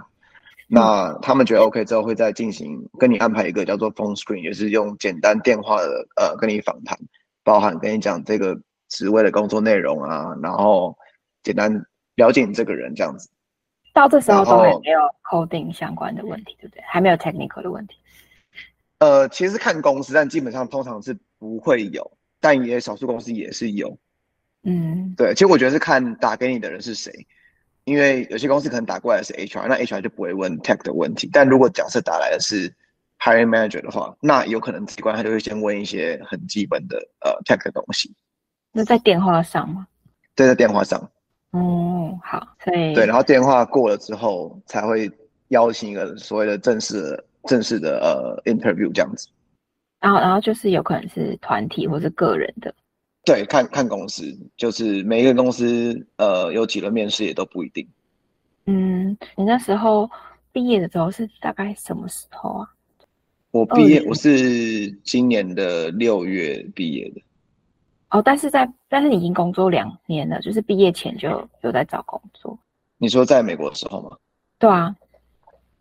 [0.68, 6.96] 那他们觉得 OK 之后，会再进行跟你安排一个叫做 phone screen，也是用简单电话的呃跟你访谈，
[7.42, 10.96] 包含跟你讲这个职位的工作内容啊，然后
[11.42, 11.72] 简单
[12.14, 13.28] 了解你这个人这样子。
[13.92, 16.83] 到这时候都还没有 coding 相关的问题，对不对？
[16.87, 17.96] 还没有 technical 的问题。
[18.98, 22.09] 呃，其实看公司，但基本上通常是不会有。
[22.40, 23.96] 但也少数公司也是有，
[24.64, 27.12] 嗯，对，其实我觉得是看打给你的人是谁，
[27.85, 31.29] 因为有些公司可能打过来的是 HR，那 HR 就不会问 tech 的问题。
[31.33, 32.74] 但如果假设打来的是
[33.18, 38.14] hiring manager 的话，那有可能机关他就会先问一些很基本的呃 tech 的东西。
[38.72, 39.87] 那在电话上吗？
[40.35, 41.11] 对，在电话上。
[41.50, 45.11] 哦，好，所以对，然后电话过了之后才会
[45.48, 49.29] 邀请一个所谓的正式的正式的呃 interview 这样子。
[50.00, 52.74] 然后，然后就是有可能是团体或是个人的，
[53.24, 54.24] 对，看看公司，
[54.56, 57.86] 就是每一个公司，呃，有几轮面试也都不一定。
[58.66, 60.10] 嗯，你那时候
[60.52, 62.68] 毕业的时候是大概什么时候啊？
[63.50, 67.20] 我毕业，我是今年的六月毕业的。
[68.10, 71.28] 哦，但是在但是你已经工作两年了，就是毕业前就
[71.62, 72.58] 有在找工作。
[72.96, 74.16] 你说在美国的时候吗？
[74.58, 74.94] 对啊，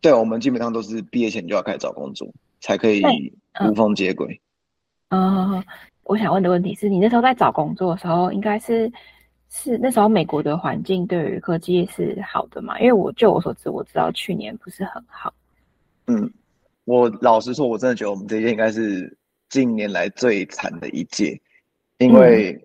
[0.01, 2.27] 对，我们基本上都是毕业前就要开始找工作，
[2.59, 3.01] 才可以
[3.61, 4.39] 无缝接轨。
[5.09, 5.63] 嗯，嗯，
[6.03, 8.91] 我想问的问题是你那时候在找工作的时候，应该是
[9.49, 12.79] 是那时候美国的环境对于科技是好的嘛？
[12.79, 15.33] 因为我就我所知，我知道去年不是很好。
[16.07, 16.31] 嗯，
[16.85, 19.17] 我老实说，我真的觉得我们这一届应该是
[19.49, 21.39] 近年来最惨的一届。
[21.97, 22.61] 因为，嗯、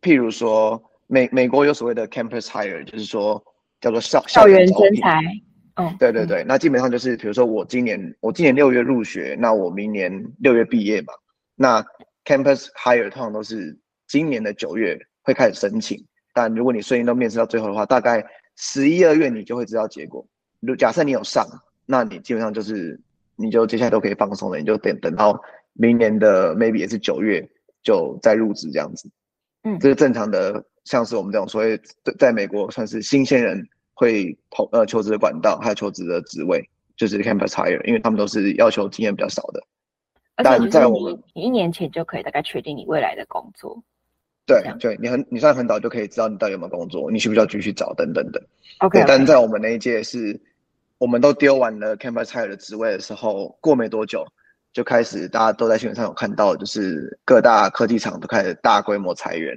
[0.00, 3.42] 譬如说，美美国有所谓的 campus hire，就是说
[3.80, 5.20] 叫做校校园征才。
[5.76, 11.12] 哦，对对对，嗯、那基本上就是，比如说我今年我今年六月入学，那我明年六月毕业嘛。
[11.54, 11.82] 那
[12.24, 16.04] campus hire 通常都是今年的九月会开始申请，
[16.34, 18.24] 但如果你顺利都面试到最后的话，大概
[18.56, 20.26] 十一二月你就会知道结果。
[20.60, 21.46] 如假设你有上，
[21.86, 23.00] 那你基本上就是
[23.36, 25.40] 你就接下来都可以放松了，你就等等到
[25.72, 27.46] 明年的 maybe 也是九月。
[27.84, 29.10] 就再入职这样子，
[29.64, 31.76] 嗯，这是正常的，像是我们这种所谓
[32.16, 33.60] 在美国算是新鲜人
[33.94, 36.62] 会投呃求职的管道，还有求职的职位，
[36.96, 39.62] 就是 campus hire，因为他们都是要求经验比较少的。
[40.36, 43.82] 但在我们你一年前就可以大概确定你未来的工作，
[44.46, 48.42] 对对，你很你算很早就可以知道你到底有没有工作，你需不需要继续找等等等。
[48.78, 49.04] OK，, okay.
[49.06, 50.40] 但在我们那一届是，
[50.98, 54.24] 我们都丢完了 campus hire 的职位的时候，过没多久。
[54.72, 59.54] 就开始，大家都在新闻上有看到，就是各大科技厂都开始大规模裁员，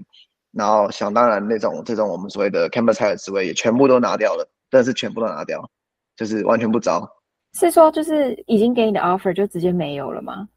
[0.56, 5.70] 然后想当然那种这种我们所谓的 campus hire 职位也全部都拿掉了，但是全部都拿掉，
[6.15, 7.08] 就是完全不招。
[7.54, 10.48] 是说就是已经给你的 offer 就直接没有了吗？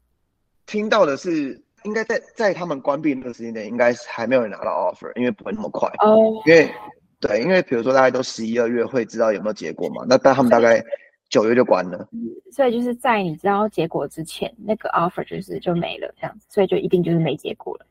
[0.65, 5.87] 听到的是，应该在在他们关闭那个时间点，应该是还没有人拿到 offer，因为不会那么快。
[5.99, 6.15] 哦。
[6.15, 6.47] Oh.
[6.47, 6.71] 因为
[7.19, 10.83] 对，因为比如说大家都十一二月会知道有没有结果嘛，那但他们大概。
[11.29, 12.09] 九月就关了，
[12.51, 17.85] 所以就是在你知道结果之前，那个 offer 就是就没了这样子，所以就一定就是没结果了。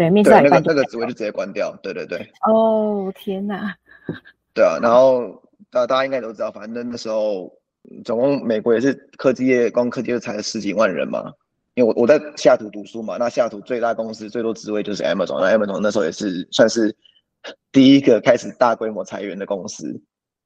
[0.00, 1.76] 对，面试那个那个职位就直接关掉。
[1.82, 2.26] 对对对。
[2.48, 3.76] 哦天哪！
[4.54, 7.52] 对啊，然后大大家应该都知道，反正那时候
[8.02, 11.30] 总共美国也是科技业，光科技业裁了十几万人嘛。
[11.74, 16.96] 因为我我在西雅图读书嘛，那西雅图最大公司最多职位就是 Amazon，那 Amazon 那时候也是算是
[17.70, 20.00] 第一个开始大规模裁员的公司。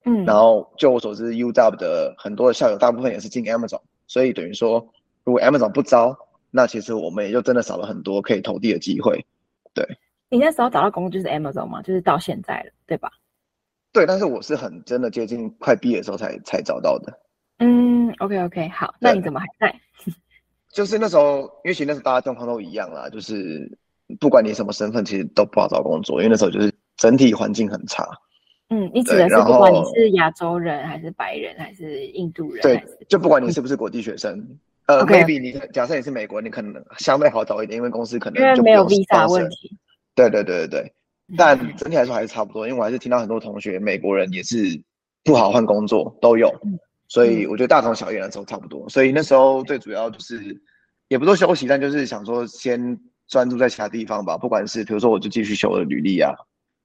[0.05, 4.85] 嗯，然后就我所知，UW 的很多的校友大部分也是进 Amazon，所以等于说，
[5.23, 6.19] 如果 Amazon 不招，
[6.51, 9.25] 那其实我们也就真的少了很多可以投递的机会。
[9.75, 9.85] 对，
[10.31, 11.83] 你那时候找到工作就是 Amazon 吗？
[11.83, 13.11] 就是到现在了，对吧？
[13.93, 17.13] 对，但是我是很真的接近快毕业的时候才才找到的。
[17.59, 19.75] 嗯，OK OK，好，那你怎么还在？
[20.73, 23.79] 就是那时候，因为其实那时候大家状况都一样啦，就是
[24.19, 28.05] 不管你什么身份，其实都不好找工作，因为那时候就是整体环境很差。
[28.71, 39.77] 嗯，你指的是不管你是亚洲人还是白人还是印度人，对，就不管你是不是国际学生，嗯、呃 Okay.，maybe 你假设你是美国，你可能相对好找一点，因为公司可能就没有 visa 问题。
[40.15, 40.93] 对对对对对，
[41.37, 44.81] 但整体来说还是差不多，因为我还是听到很多同学美国人也是
[45.25, 46.53] 不好换工作都有，
[47.09, 48.89] 所以我觉得大同小异的时候差不多。
[48.89, 50.61] 所以那时候最主要就是
[51.09, 56.33] 也不说休息，但就是想说先专注在其他地方吧，不管是比如说我就继续修我的履历啊。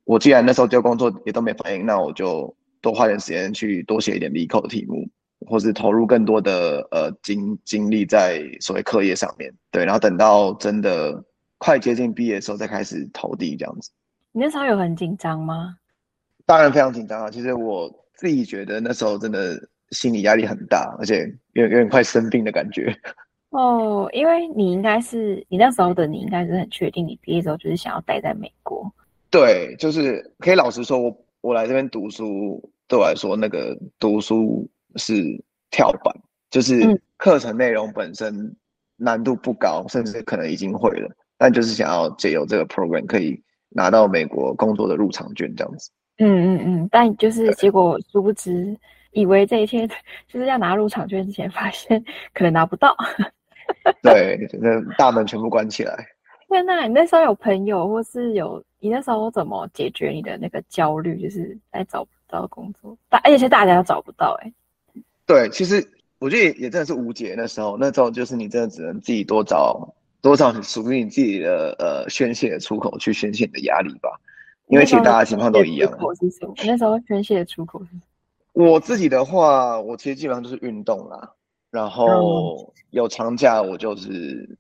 [0.06, 5.08] 我既然那时候丢工作也都没反应，那我就多花点时间去多写一点 LeetCode 的题目，
[5.48, 9.54] 或是投入更多的呃精精力在所谓课业上面。
[9.72, 11.24] 对，然后等到真的
[11.58, 13.92] 快接近毕业的时候再开始投递这样子。
[14.32, 15.76] 你那时候有很紧张吗？
[16.46, 17.30] 当然非常紧张啊！
[17.30, 19.60] 其实我自己觉得那时候真的
[19.92, 22.96] 心理压力很大，而且有有点快生病的感觉。
[23.52, 28.92] 哦，因为你应该是你那时候的你应该是很确定，你毕业之后就是想要待在美国。
[29.32, 35.14] 对，就是可以老实说，我我来这边读书，对我来说，那个读书是
[35.72, 36.14] 跳板，
[36.50, 38.56] 就是课程内容本身
[38.96, 45.92] 难度不高，甚至可能已经会了，但就是想要借由这个 program 可以拿到美国工作的入场券这样子。
[46.18, 48.78] 嗯嗯嗯，但就是结果殊不知，
[49.12, 49.88] 以为这一切
[50.28, 52.96] 就是要拿入场券之前，发现可能拿不到。
[54.02, 56.06] 对，那大门全部关起来。
[56.50, 61.22] 天呐，你那时候有朋友，或是有你那时候怎么解决你的那个焦虑？
[61.22, 64.54] 就是在找不到工作，大而且大家都找不到哎、欸。
[65.30, 65.88] 对，其实
[66.18, 67.36] 我觉得也也真的是无解。
[67.38, 74.10] 那时候，那时候就是你真的只能自己多找多找属于你自己的呃宣泄的出口，去宣泄你的压力吧。
[74.70, 75.92] 因为其实大家情况都一样。
[75.92, 76.54] 出口是什么？
[76.66, 78.02] 那时候宣泄的出口是什么？
[78.54, 81.32] 我自己的话，我其实基本上就是运动啦，
[81.70, 84.58] 然后有长假我就是。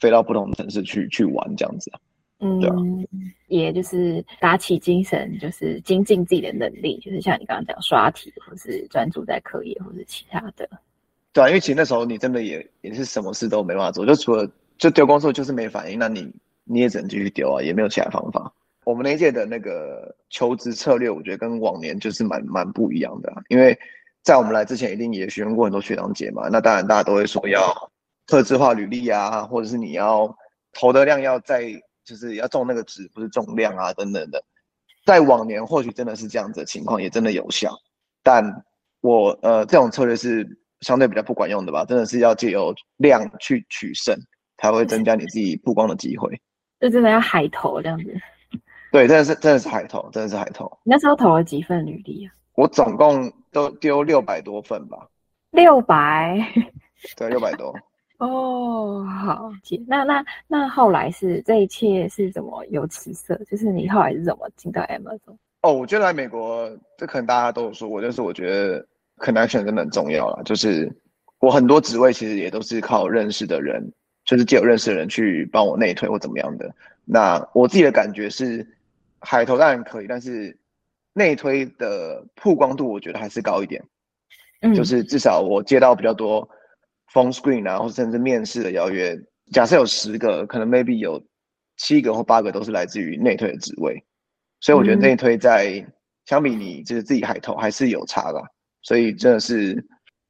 [0.00, 2.00] 飞到不同的城市去去玩这样子啊，
[2.46, 3.08] 嗯，
[3.48, 10.68] 也就是打起精神，就是精进自己的能力，就是像你刚刚讲刷题，或是专注在课业，或是其他的。
[11.32, 16.30] 对啊，因为其实那时候你真的也也是什么事都没办法做，就除了就丢工作就是没反应，那你
[16.64, 18.52] 你也只能继续丢啊，也没有其他方法。
[18.84, 23.76] 我们那一届的那个求职策略，我觉得跟往年就是蛮蛮不一样的啊，因为
[24.22, 27.90] 在我们来之前，一定也询问过很多学长姐嘛，那当然大家都会说要
[28.26, 30.36] 特制化履历啊，或者是你要
[30.72, 31.70] 投的量要在
[32.04, 34.42] 就是要重那个值，不是重量啊等等的。
[35.04, 37.74] 在往年或许真的是这样子的情况，也真的有效，
[38.22, 38.44] 但
[39.00, 40.46] 我呃这种策略是
[40.80, 44.16] 相对比较不管用的吧，真的是要借由量去取胜，
[44.58, 46.40] 才会增加你自己曝光的机会。
[46.80, 48.14] 就真的要海投这样子。
[48.92, 50.66] 对，真的是真的是海投，真的是海投。
[50.84, 52.32] 你那时候投了几份履历啊？
[52.54, 55.08] 我总共都丢六百多份吧。
[55.50, 56.38] 六百？
[57.16, 57.74] 对，六百多。
[58.18, 59.52] 哦，好。
[59.62, 63.34] 姐那那那后来是这一切是怎么有起色？
[63.50, 65.36] 就是你后来是怎么进到 Amazon？
[65.62, 68.86] 哦，我觉得来美国，这可能大家都有说过，就是我觉得
[69.18, 70.42] connection 真的很重要啦。
[70.44, 70.90] 就是
[71.40, 73.82] 我很多职位其实也都是靠认识的人，
[74.24, 76.74] 就是借有认识的人去帮我内推或怎么样的。
[77.04, 78.66] 那我自己的感觉是。
[79.26, 80.54] 海投当然可以，但是
[81.14, 83.82] 内推的曝光度我觉得还是高一点。
[84.60, 86.46] 嗯，就是至少我接到比较多
[87.14, 89.18] phone screen 啊，或甚至面试的邀约。
[89.52, 91.24] 假设有十个，可能 maybe 有
[91.78, 94.04] 七个或八个都是来自于内推的职位。
[94.60, 95.82] 所以我觉得内推在
[96.26, 98.42] 相比你就是自己海投还是有差的。
[98.82, 99.82] 所以真的是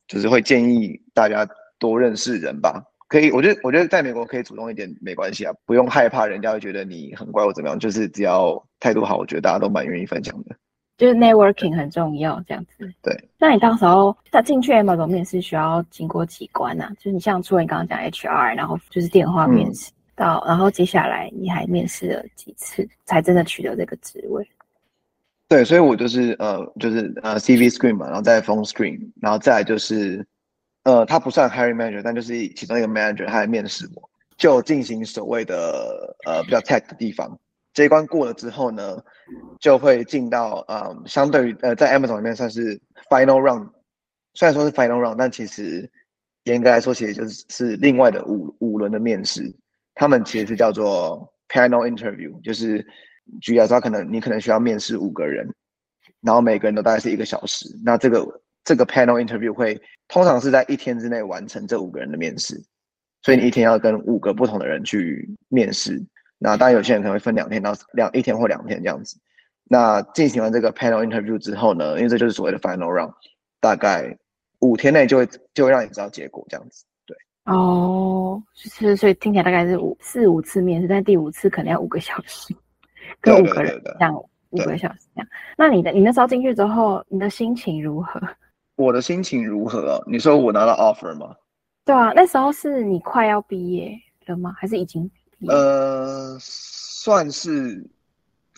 [0.06, 2.80] 就是会建议大家多认识人吧。
[3.08, 10.56] 可以，我觉得我觉得在美国可以主动一点没关系啊，不用害怕人家会觉得你很怪或怎么样，就是只要态度好，我觉得大家都蛮愿意分享的。
[10.96, 12.92] 就是 networking 很重要，这样子。
[13.02, 13.12] 对。
[13.38, 16.90] 那你到时候他进去 Amazon 面试需要经过几关啊？
[16.98, 24.46] 就是你像除了你刚刚讲 HR，然后就是电话面试、嗯、到，然后接下来你还面试了几次才真的取得这个职位？
[25.48, 30.26] 对，所以我就是呃，就是呃 CV screen 嘛，然后再 phone screen，然后再来就是。
[30.84, 37.40] 呃，他不算 hiring manager，但就是其中一个 manager，他来面试我，就进行所谓的呃比较 tech 的地方。
[37.74, 38.96] 这一关过了之后呢，
[39.60, 43.68] 就会进到呃相对于呃在 Amazon 里面算是 final round，
[44.32, 45.90] 虽然说是 final round，但其实
[46.44, 49.42] 严格来说，其实就是是另外的五五轮的面试。
[49.94, 52.78] 他们其实是叫做 panel interview，就是
[53.42, 55.46] 举例来说，可能你可能需要面试五个人，
[56.22, 57.66] 然后每个人都大概是一个小时。
[57.84, 58.40] 那这个。
[58.66, 62.58] 这个 panel interview 会通常是在一天之内完成这五个人的面试，
[63.20, 66.02] 所以你一天要跟五个不同的人去面试。
[66.44, 69.18] 那当然有些人可能会分两天到两一天或两天这样子。
[69.66, 73.14] 那进行完这个 panel interview 之后呢，因为这就是所谓的 final round，
[73.60, 74.14] 大概
[74.60, 76.84] 五天内就会就会让你知道结果这样子。
[77.06, 82.54] 对，哦，就是所以听起来大概是五四五次面试，但第五次可能要五个小时，
[83.22, 84.14] 跟五个人这样
[84.50, 85.28] 五个小时这样。
[85.56, 88.20] 那你的你那时候进去之后，你的心情如何？
[88.76, 89.98] 我的心情如何啊？
[90.06, 91.34] 你说我拿到 offer 吗？
[91.86, 94.54] 对啊，那时候是你快要毕业了吗？
[94.58, 95.10] 还是已经？
[95.48, 97.84] 呃，算是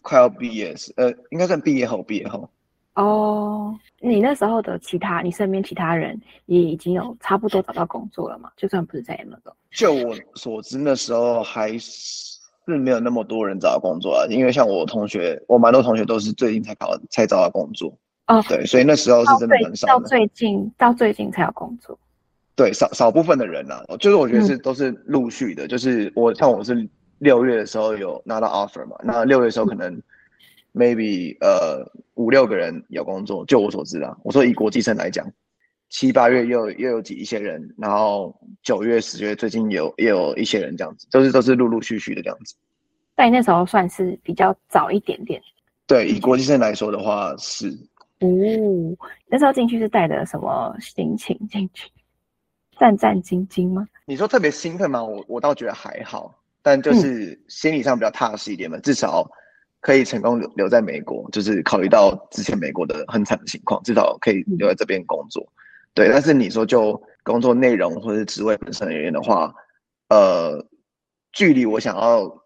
[0.03, 2.49] 快要毕业是，呃，应该算毕业后，毕业后。
[2.95, 8.51] 哦，你那时候的其他，你身边其他人也已经有差不多找到工作了嘛？
[8.57, 9.53] 就算不是在 Amazon。
[9.71, 17.93] 就我所知，那时候还是没有那么多人找到工作啊，因为像我同学，我蛮多同学都是最近才考才找到工作。
[18.29, 19.93] 哦，对，所以那时候是真的很少的。
[19.93, 21.99] 到最近，到最近才有工作。
[22.57, 25.69] 对，少少部分的人啊，就是我觉得是、嗯、都是陆续的。
[25.69, 26.89] 就是我像我是
[27.19, 29.95] 六月的时候有拿到 offer 嘛，那六月的时候可能
[30.73, 34.17] maybe 呃五六个人有工作，就我所知啦。
[34.25, 35.31] 我说以国际生来讲，
[35.91, 42.55] 七八月又又有几一些人，然后九月十月最近有也有一些人这样子，都是都是陆陆续续的这样子。
[43.15, 45.41] 但你那时候算是比较早一点点。
[45.87, 47.69] 对，以国际生来说的话是。
[48.21, 48.29] 哦，
[49.29, 51.87] 那时候进去是带着什么心情进去？
[52.79, 53.87] 战战兢兢吗？
[54.05, 55.03] 你说特别兴奋吗？
[55.03, 59.29] 我我倒觉得还好，但就是心理上比较踏实一点嘛，嗯、至少
[59.81, 61.29] 可以成功留留在美国。
[61.31, 65.43] 就是考虑到之前美国的很惨的情况，至少可以留在这边工作。
[65.43, 65.53] 嗯、
[65.95, 69.55] 对，但是你说就工作内容或者是职位本身而言的话，
[70.09, 70.65] 呃，
[71.33, 72.43] 距离我想要。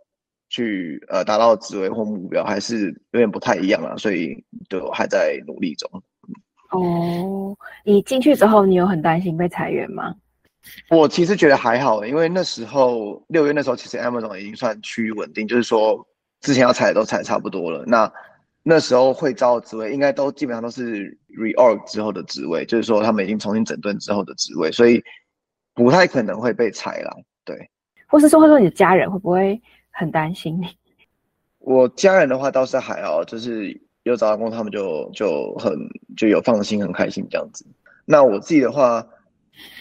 [0.53, 5.89] 去呃达到职位或目标还是有点不太一样啊，所以就还在努力中。
[6.73, 10.13] 哦，你进去之后，你有很担心被裁员吗？
[10.91, 16.07] 我其实觉得还好，因为那时候六月那时候，其实 Amazon 已经算趋于稳定，就是说
[16.41, 17.85] 之前要裁的都裁差不多了。
[17.87, 18.13] 那
[18.63, 25.03] 那时候会招的职位，应该都基本上都是 reorg 之后的职位，就是说他们已经重新整顿之后的职位，所以
[25.75, 27.17] 不太可能会被裁了。
[27.45, 27.57] 对，
[28.07, 29.61] 或是说，或者说你的家人会不会？
[29.93, 30.69] 很担心你，
[31.59, 35.77] 我家人的话倒是还好，就是有找到工作，他们就就很
[36.17, 37.67] 就有放心，很开心这样子。
[38.05, 39.05] 那我自己的话，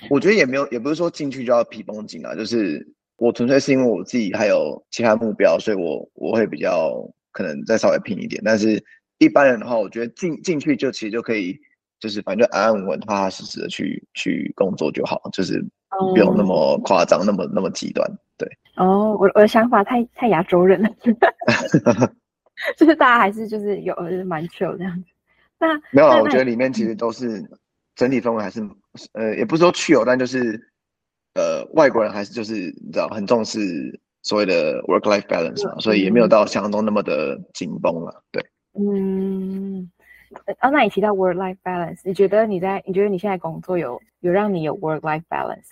[0.09, 2.85] 我觉得也没有，也不是说进去就要皮绷紧啊，就是
[3.17, 6.91] 我纯粹是因为我自己还有其他目标，所以我我会比较
[7.31, 8.41] 可能再稍微拼一点。
[8.43, 8.83] 但是
[9.17, 11.57] 一般人的话，我觉得进进去就其实就可以，
[11.99, 15.63] 就是反正就安安稳稳、踏踏实实的去去工作就好，就是
[16.13, 18.09] 不用那么夸张，那么那么极端。
[18.37, 18.49] 对。
[18.75, 20.89] 哦，我我的想法太太亚洲人了，
[22.77, 25.03] 就是大家还是就是有就是蛮 chill 这样子。
[25.59, 27.43] 那没有啊，我觉得里面其实都是
[27.99, 28.67] 整体氛围还是。
[29.13, 30.59] 呃，也不是说去哦，但就是，
[31.35, 33.57] 呃，外国人还是就是你知道很重视
[34.23, 38.23] 所谓的 work life balance 嘛，嗯、所以也没有到想象中那么的紧绷了。
[38.31, 38.43] 对，
[38.73, 39.89] 嗯，
[40.57, 45.69] 啊，那你提到 work life balance，你觉得你在你觉得你现在工作有有让你有 work life balance？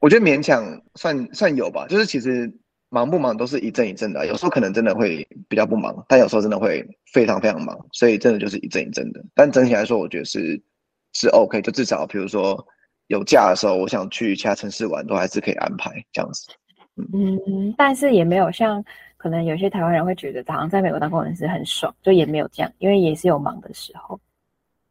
[0.00, 2.50] 我觉得勉强算算有吧，就是其实
[2.88, 6.82] 忙不忙都是一阵一阵的，有时候可能真的会比较不忙，但有时候真的会
[7.12, 9.22] 非常非常忙，所以真的就是一阵一阵的。
[9.34, 10.60] 但整体来说，我觉得是。
[11.12, 12.66] 是 OK，就至少比如说
[13.08, 16.46] 有假的时候，我想去其他城市玩，都还是可以安排这样子。
[17.12, 18.84] 嗯，嗯，但是也没有像
[19.16, 24.18] 可能有些台湾人会觉得，好像在美国当工程师很爽，就也没有这样，因为也是有忙的时候。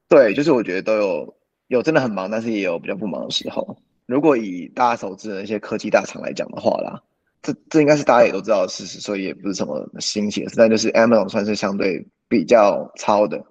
[0.09, 1.37] 对，就是我觉得都有
[1.67, 3.77] 有真的很忙，但是也有比较不忙的时候。
[4.05, 7.03] 如果以大家熟知的那些科技大厂来讲的话啦，
[7.41, 10.55] 这这应该是大家也都知道的事实，所以也不是什么新奇的事。
[10.57, 13.45] 但就是 Amazon 算是相对比较糙的，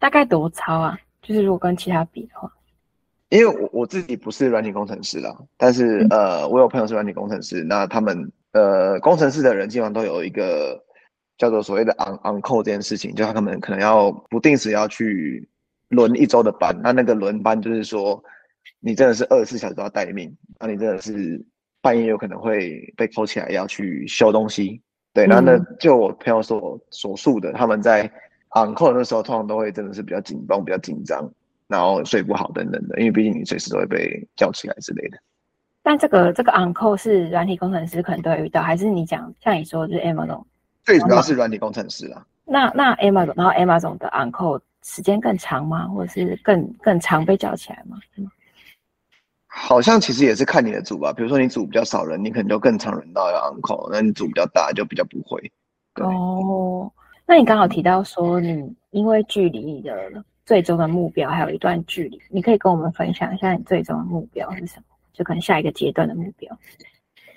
[0.00, 0.98] 大概多糙啊？
[1.24, 2.52] 就是如果跟其他比的话，
[3.30, 10.78] 因为我我自己不是软体工程师啦，但是、嗯、呃，我有朋友是软体工程师，那他们呃，工程师的人基本上都有一个
[11.38, 15.48] 叫做所谓的 on on call 这件事情，就他们可能要不定时要去
[15.88, 18.22] 轮一周的班，那那个轮班就是说
[18.78, 21.42] 你真的是二十四小时都要待命，那你真的是
[21.80, 24.82] 半夜有可能会被 call 起来要去修东西，
[25.14, 28.12] 对，那那就我朋友所所述的，他们在。
[28.54, 31.28] On call 的时候，通常都会真的是比较紧绷、比较紧张，
[31.66, 35.18] 然后睡不好等等的，因为毕竟你随时都会被叫起来之类的。
[35.82, 40.42] 但这个这个 on call 是软体工程师可能都会遇到，还是你讲像你说就是 Amazon？
[40.82, 42.24] 最主要是软体工程师啊。
[42.44, 45.86] 那那 Amazon，然后 Amazon 的 on call 时间更长吗？
[45.88, 47.98] 或者是更更常被叫起来吗？
[49.46, 55.52] 好像其实也是看你的组吧，比如说你组比较少人，你可能就更常轮到要 on call，那你组比较大就比较不会。
[55.94, 56.06] 对。
[56.06, 56.90] 哦。
[57.26, 59.92] 那你刚好提到说，你因为距离你的
[60.44, 64.84] 最终的目标还有一段距离，你可以跟我们分享一下你最终的目标是什么？
[65.12, 66.58] 就可能下一个阶段的目标。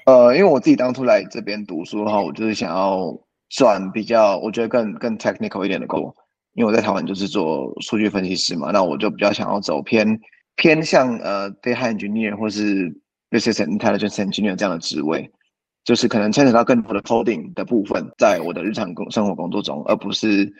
[0.05, 3.17] 呃，因为我自己当初来这边读书的话，我就是想要
[3.49, 6.13] 转比较，我觉得更更 technical 一点的工。
[6.53, 10.19] 因为我在台湾就是做数据分析师嘛，那我就比较想要走偏
[10.55, 12.89] 偏向呃 data engineer 或是
[13.29, 15.29] business intelligence engineer 这样的职位。
[15.87, 20.51] 就是可能牵扯到更多的 coding 的部分，在我的日常工生活工作中，而不是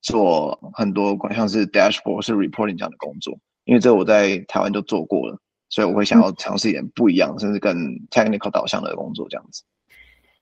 [0.00, 3.38] 做很多关像是 dashboard 或是 reporting 这样的工作。
[3.64, 7.76] 因为这我在台湾就做过了，所以我会想要尝试一点不一样，嗯、甚至更
[8.10, 9.62] technical 导向的工作这样子。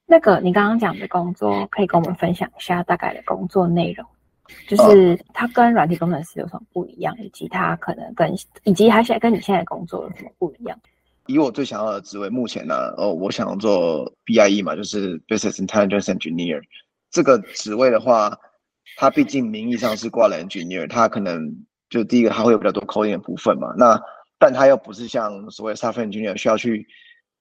[0.07, 4.07] 那个你刚刚讲的工作，可以跟我们分享一下大概的工作内容，
[4.69, 8.33] 就是它跟软体工程师有什么不一样，以及它可能跟
[8.63, 10.79] 以及它现在跟你现在的工作有什么不一样？
[11.29, 16.61] 以我最想要的职位，目前呢，哦，我想做 BIE 嘛，就是 Business Intelligence Engineer
[17.11, 18.35] 这个职位的话，
[18.97, 21.55] 它毕竟名义上是挂了 Engineer，它可能
[21.91, 24.01] 就第一个它会有比较多 coding 的部分嘛，那
[24.39, 26.87] 但它又不是像所谓 Software Engineer 需要去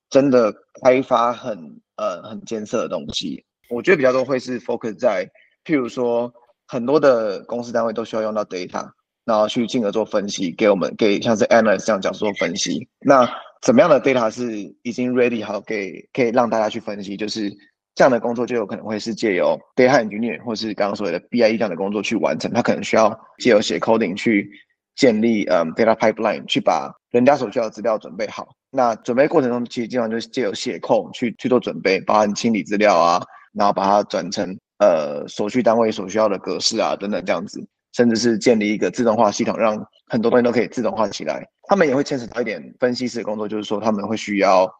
[0.09, 1.57] 真的开发很
[1.95, 5.25] 呃很艰涩的东西，我觉得比较多会是 focus 在，
[5.63, 6.29] 譬如说
[6.67, 8.85] 很多的公司单位都需要用到 data，
[9.23, 13.25] 然后去进而做分析，给我们给像是 Analyst 这样讲做分析，那。
[13.67, 14.49] 怎么样的 data 是
[14.81, 17.17] 已经 ready 好给可以让大家去分析？
[17.17, 17.51] 就是
[17.95, 22.49] 这样的工作就有可能会是借由 data engineer 或是刚刚所谓的 BIE 这样的工作去完成。
[22.53, 24.49] 他可能需要借由写 coding 去
[24.95, 28.47] 建立嗯 data pipeline，去把人家所需要的资料准备好。
[28.71, 37.67] 那准备过程中其实经常就是借由写控去去做准备，包含清理资料啊，然后把它转成呃所需单位所需要的格式啊等等这样子，
[37.97, 39.75] 甚至是建立一个自动化系统，让
[40.05, 41.43] 很多东西都可以自动化起来。
[41.63, 44.71] 他们也会牵扯到一点分析师的工作，就是说他们会需要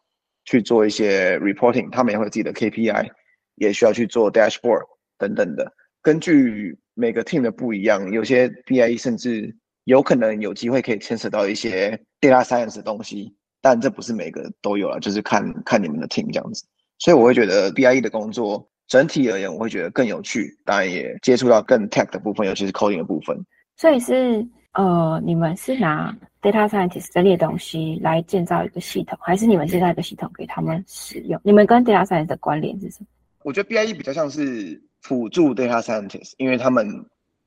[0.44, 3.08] 去做一些 reporting，他们也会有自己的 KPI，
[3.56, 4.84] 也需要去做 dashboard
[5.18, 5.72] 等等的。
[6.00, 9.52] 根据每个 team 的不一样，有些 BIE 甚至
[9.82, 16.64] 有可能有机会可以牵扯到一些 data science 的东西，但这不是每个都有了，就是看看你们的 team 这样子。
[17.00, 23.36] 所以我会觉得 BIE 的工作整体而言，我会觉得更有趣，当然也接触到更 tech 的部分，尤其是 coding 的部分。
[23.76, 24.44] 所以是。
[24.74, 31.40] 呃，你们是拿 data scientist 这类东西来建造一个系统，还是你们建造一个系统给他们使用？
[31.42, 33.06] 你们跟 data scientist 的关联是什么？
[33.42, 36.86] 我觉得 BIE 比较像是辅助 data scientist，因为他们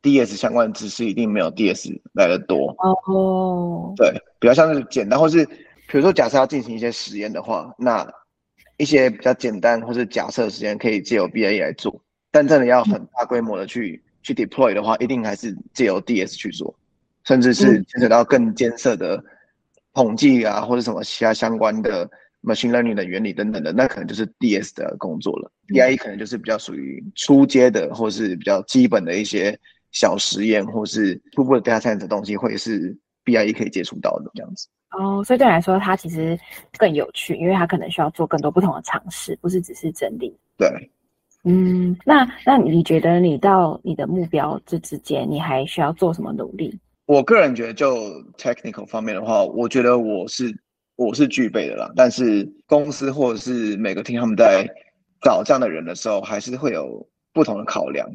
[0.01, 2.75] DS 相关的知识一定没有 DS 来的多。
[2.79, 3.95] 哦，oh.
[3.95, 8.05] 对，比较像是简单，或是比如说假设要进行一些实验的话，那
[8.82, 12.01] 一些比较简单或是假设实验可以借由 BIE 来做，
[12.32, 16.75] 但真的要很大规模的去、嗯、去 deploy 的话，一定还是借由 DS 去做，
[17.23, 19.23] 甚至是牵扯到更艰涩的
[19.93, 22.09] 统计啊，或者什么其他相关的。
[22.43, 25.51] machine learning 的原理等等的，那可能就是 DS 的工作了。
[25.67, 29.55] BIE 可能就是比较属于初阶的，或是比较基本的一些
[29.91, 34.67] 小实验，或是初步的 data science 的东西，会是 BIE 可以接触到的这样子。
[34.91, 36.37] 哦，所以对你来说，它其实
[36.77, 40.35] 更有趣，因为它可能需要做更多不同的尝试，不是只是整理。
[40.57, 40.69] 对，
[41.43, 46.77] 嗯，那那你觉得你到你的目标这之间，你还需要做什么努力？
[47.05, 47.95] 我个人觉得，就
[48.37, 50.55] technical 方面的话，我觉得我是。
[50.97, 54.67] 我是具备的啦，但是公司或者是每个 team 他们在
[55.23, 58.07] 找这样的人的时候，还是会有不同的考量。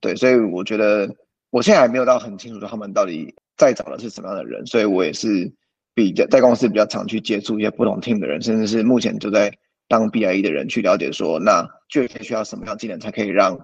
[0.00, 1.08] 对，所以我觉得
[1.50, 5.48] 我现在还没有到很清楚说他们到底在找的是什么样的人，所以我也是
[5.94, 9.52] 比较在公司比较常去接触一些不同 team 的人，甚至是目前就在
[9.88, 13.58] 当 BIE 的人去了解说，那具体需要什么样技能才可以让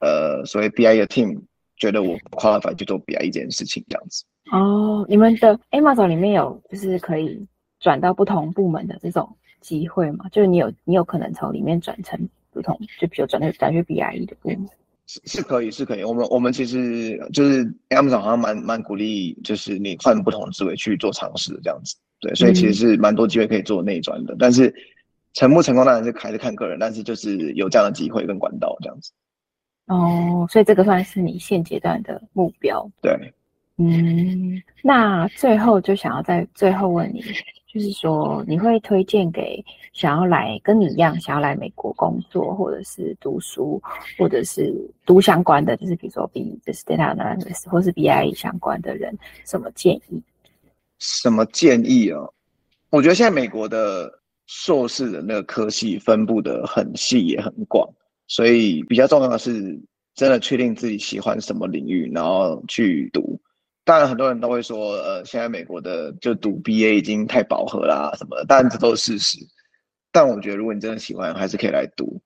[0.00, 1.42] 呃所谓 BIE 的 team
[1.76, 4.24] 觉得我 qualify 去做 BIE 这件事情这样子。
[4.52, 7.46] 哦，你们的 Amazon 里面有就是可以。
[7.80, 12.18] 转到不同部门的这种机会吗，就是你有你有可能从里面转成
[12.50, 14.66] 不同，就比如转到转去 BIE 的部门，
[15.06, 16.02] 是是可以是可以。
[16.04, 21.96] 我们我们其实就是 Amazon 好像蛮蛮鼓励，就是你换不同的职位去做尝试这样子。
[22.20, 24.74] 对，所以其实是蛮多机会可以做内转的，嗯、但是
[25.34, 29.12] 成不成功当然是还是看个人，但是就是有这样的机会跟管道这样子。
[29.86, 32.90] 哦，所以这个算是你现阶段的目标。
[33.02, 33.32] 对，
[33.76, 37.22] 嗯，那最后就想要在最后问你。
[37.74, 39.60] 就是说，你会推荐给
[39.92, 43.82] 想要来跟你一样想要来美国工作，或者是读书，
[44.16, 44.72] 或者是
[45.04, 50.22] 读相关的，就是比如说 B 就是 data analysis 或是 BIE 相关的人，什么建议？
[51.00, 52.32] 什么建议哦？
[52.90, 54.08] 我觉得现在美国的
[54.46, 57.84] 硕士的那个科系分布的很细也很广，
[58.28, 59.76] 所以比较重要的是
[60.14, 63.36] 真的确定自己喜欢什么领域，然后去读。
[63.84, 68.44] 当然，很多人都会说，呃，现在美国的就读 BA 已经太饱和啦，什么的。
[68.46, 69.38] 当然，这都是事实。
[70.10, 72.20] 但我觉得，如果你真的喜欢，还是可以来读。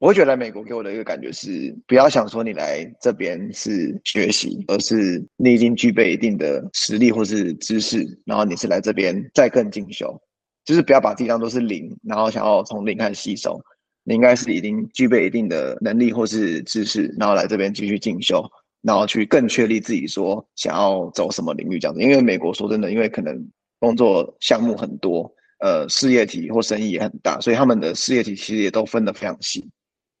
[0.00, 10.18] 我会觉得来美国给我的一个感觉是，不要想说你来这边是学习，而是你已经具备一定的实力或是知识，然后你是来这边再更进修。
[10.64, 13.60] 就是不要把自己当做是零，然后想要从零开始吸收。
[14.02, 18.42] 你应该是已经具备一定的能力或是知识，然后来这边继续进修。
[18.82, 23.36] 然后去更确立自己说想要走什么领域这样子，因为美国说真的，因为可能
[23.78, 29.68] 工作项目很多，呃，事业体或生意也很大，所以他们的事业体其实也都分得非常细。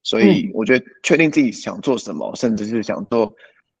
[0.02, 3.34] 所以我觉得确定自己想做什么，嗯、甚至是想做，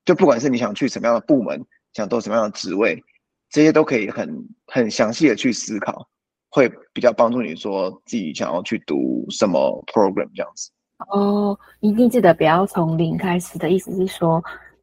[0.04, 1.62] 就不管是你想去什么样的部门，
[1.92, 3.02] 想做什么样的职位，
[3.50, 6.08] 这些都可以很很详细的去思考，
[6.50, 10.70] 会比较帮助你说自己想要去读什么 program 这样子。
[11.10, 14.42] 哦，一定记得不要从零开始的意思是说。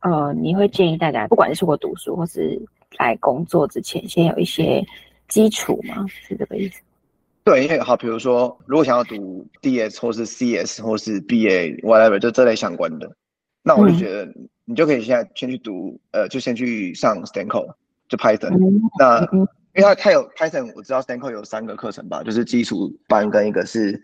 [0.09, 2.59] 呃，你会建议大家，不管是出国读书或是
[2.97, 4.85] 来工作之前，先有一些
[5.27, 6.05] 基础吗？
[6.07, 6.81] 是这个意思？
[7.43, 13.11] 对，因为好，比如说，如果想要读 DS 或是 CS 或是 BA whatever，就这类相关的，
[13.63, 14.31] 那我就觉得
[14.65, 17.73] 你就可以现在先去读，嗯、呃，就先去上 stanCode，
[18.09, 18.57] 就 Python。
[18.57, 19.21] 嗯、那
[19.75, 24.01] 因为它它有 Python，我知道 stanCode 有三个课程吧，就是基础班跟一个是。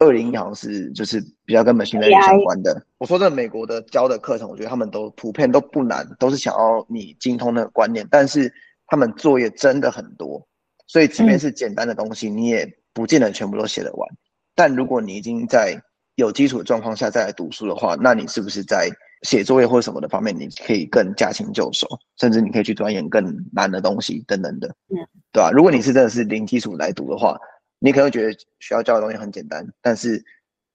[0.00, 2.80] 二零一好像是就是比较跟 machine learning 相关的。
[2.98, 8.06] 我说这美国的教的课程，我觉得他们都普遍都不难，都是想要你精通那个观念。
[8.08, 8.52] 但是
[8.86, 10.46] 他们作业真的很多，
[10.86, 14.08] 所以即便是简单的东西，你也不见得全部都写得完。
[14.54, 15.76] 但如果你已经在
[16.14, 18.88] 有基础的状况下再来读书的话，那你是不是在
[19.22, 21.88] 写作业或什么的方面，你可以更驾轻就熟，
[22.20, 25.50] 甚至你可以去钻研更难的东西等等的，嗯，对吧？
[25.52, 27.36] 如果你是真的是零基础来读的话。
[27.80, 30.22] 你可能觉得学校教的东西很简单，但是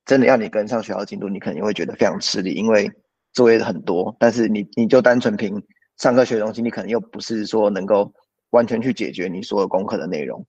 [0.05, 2.91] 真的要你跟上学校进度，你可能会觉得非常吃力，因为
[3.33, 4.15] 作业很多。
[4.19, 5.61] 但是你你就单纯凭
[5.97, 8.13] 上课学的东西，你可能又不是说能够
[8.51, 10.45] 完全去解决你所有功课的内容。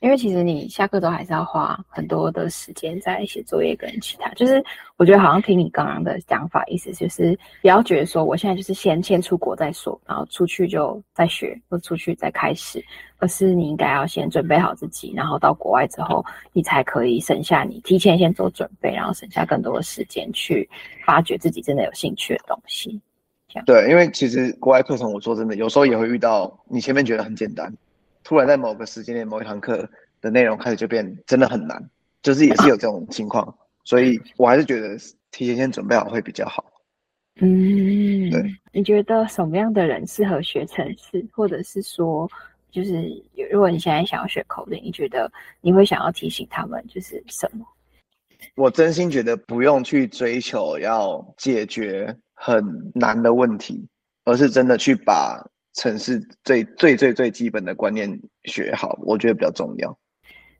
[0.00, 4.64] 因为其实你下课都还是要花很多的时间在写作业跟其他，就是
[4.96, 12.82] 我觉得好像听你刚刚的讲法，意思就是不要觉得说我现在就是先先出国再说，然后出去就再学，或出去再开始，
[13.18, 16.24] 而是你应该要先准备好自己，然后到国外之后，
[16.54, 20.66] 你才可以省下你提前先做准备，然后省下更多的时间去
[21.04, 22.98] 发掘自己真的有兴趣的东西。
[23.48, 23.64] 这样。
[23.66, 27.70] 对，因为其实国外课程，我说真的，有时候也会遇到你前面觉得很简单。
[28.22, 29.88] 突然在某个时间点、某一堂课
[30.20, 31.90] 的内容开始就变真的很难，
[32.22, 34.96] 就是也是有这种情况，所以我还是觉得
[35.30, 36.64] 提前先准备好会比较好。
[37.40, 38.54] 嗯，对。
[38.72, 42.30] 你觉得什么样的人适合学程式，或者是说，
[42.70, 43.02] 就是
[43.50, 47.66] 如果你现在想要学 coding，你觉得你会想要提醒他们就是什么？
[48.54, 53.88] 我真心觉得不用去追求要解决很难的问题，
[54.24, 55.42] 而是真的去把
[55.74, 59.96] 程式最最最最基本的观念学好，我觉得比较重要。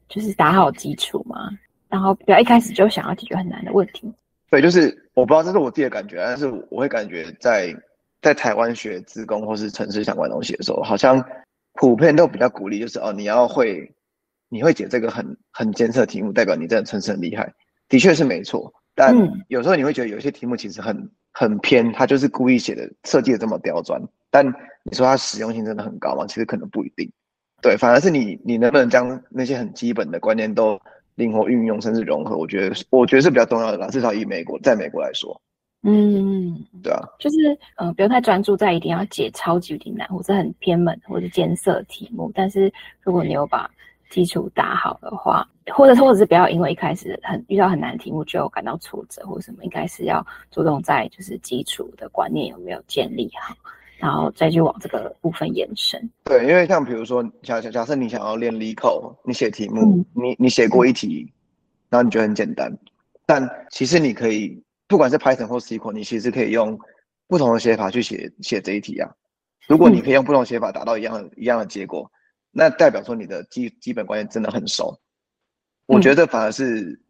[0.09, 1.51] 就是打好基础嘛，
[1.89, 4.13] 然后不要一开始就想要解决很难的问题。
[4.51, 7.73] 对，就是我不知道这是我自己的感觉，但是我会感觉在
[8.21, 11.25] 在台湾学自工或是城市相关东西的时候，好像
[11.75, 13.89] 普遍都比较鼓励，就是哦，你要会，
[14.49, 17.53] 你会解这个很很艰涩的题目，代表你真的城市很厉害。
[17.89, 19.15] 的确是没错，但
[19.47, 24.01] 有时候你会觉得有些题目其实很很偏，它就是故意写的设计的这么刁钻。
[24.31, 24.47] 但
[24.83, 26.25] 你说它实用性真的很高吗？
[26.27, 27.11] 其实可能不一定。
[27.63, 30.81] 对，反而是你你能不能将那些很基本的观念都
[31.17, 32.37] 灵活运用，甚至融合？
[32.37, 33.89] 我觉得我觉得是比较重要的啦。
[33.89, 35.39] 至少以美国在美国来说，
[35.83, 37.37] 嗯，对啊，就是
[37.77, 42.33] 呃不用太专注在一定要解超级无敌难或者很偏门或者艰涩题目。
[42.35, 42.73] 但是
[43.03, 43.71] 如果你有把
[44.09, 53.55] 基础打好的话，或者或者是不要因为一开始很遇到很难的题目就感到挫折或者什么，应该是要注重在就是基础的观念有没有建立好，
[54.01, 56.11] 然后再去往这个部分延伸。
[56.25, 61.33] 对，因为像比如说假假假设你想要练 LeetCode，你写题目，嗯、你你写过一题，
[61.89, 62.77] 然后你觉得很简单，
[63.27, 66.79] 但其实你可以不管是 Python 或 SQL，你其实可以用
[67.29, 69.11] 不同的写法去写写这一题啊。
[69.69, 72.11] 如果你可以用不同写法达到一样的、嗯、一样的结果。
[72.53, 74.93] 那代表说你的基基本观念真的很熟，
[75.87, 77.01] 我觉得反而是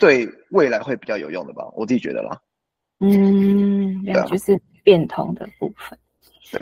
[0.00, 2.36] 对未来会比较有用的吧，我自己觉得啦。
[2.98, 5.96] 嗯，对，就是变通的部分。
[6.52, 6.60] 对，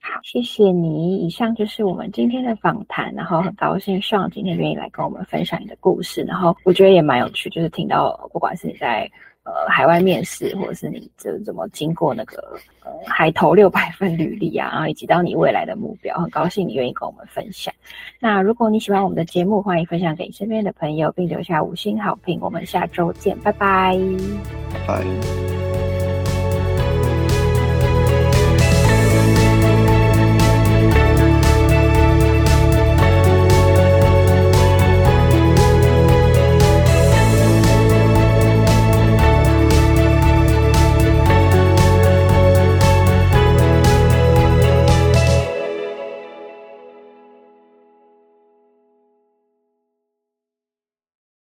[0.00, 1.18] 好，谢谢你。
[1.18, 9.10] 以上就是我们今天的访谈，然后很高兴上今天愿意来跟我们分享你的故事，然后我觉得也蛮有趣，就是听到不管是你在。
[9.48, 17.72] 呃，海外面试，或者是你这怎么经过那个呃海投六百份履历啊，然后以及到你未来的目标，很高兴你愿意跟我们分享。
[18.18, 22.40] 那如果你喜欢我们的节目，欢迎分享给你身边的朋友，并留下五星好评。
[22.42, 23.96] 我们下周见，拜拜。
[24.84, 25.65] 拜。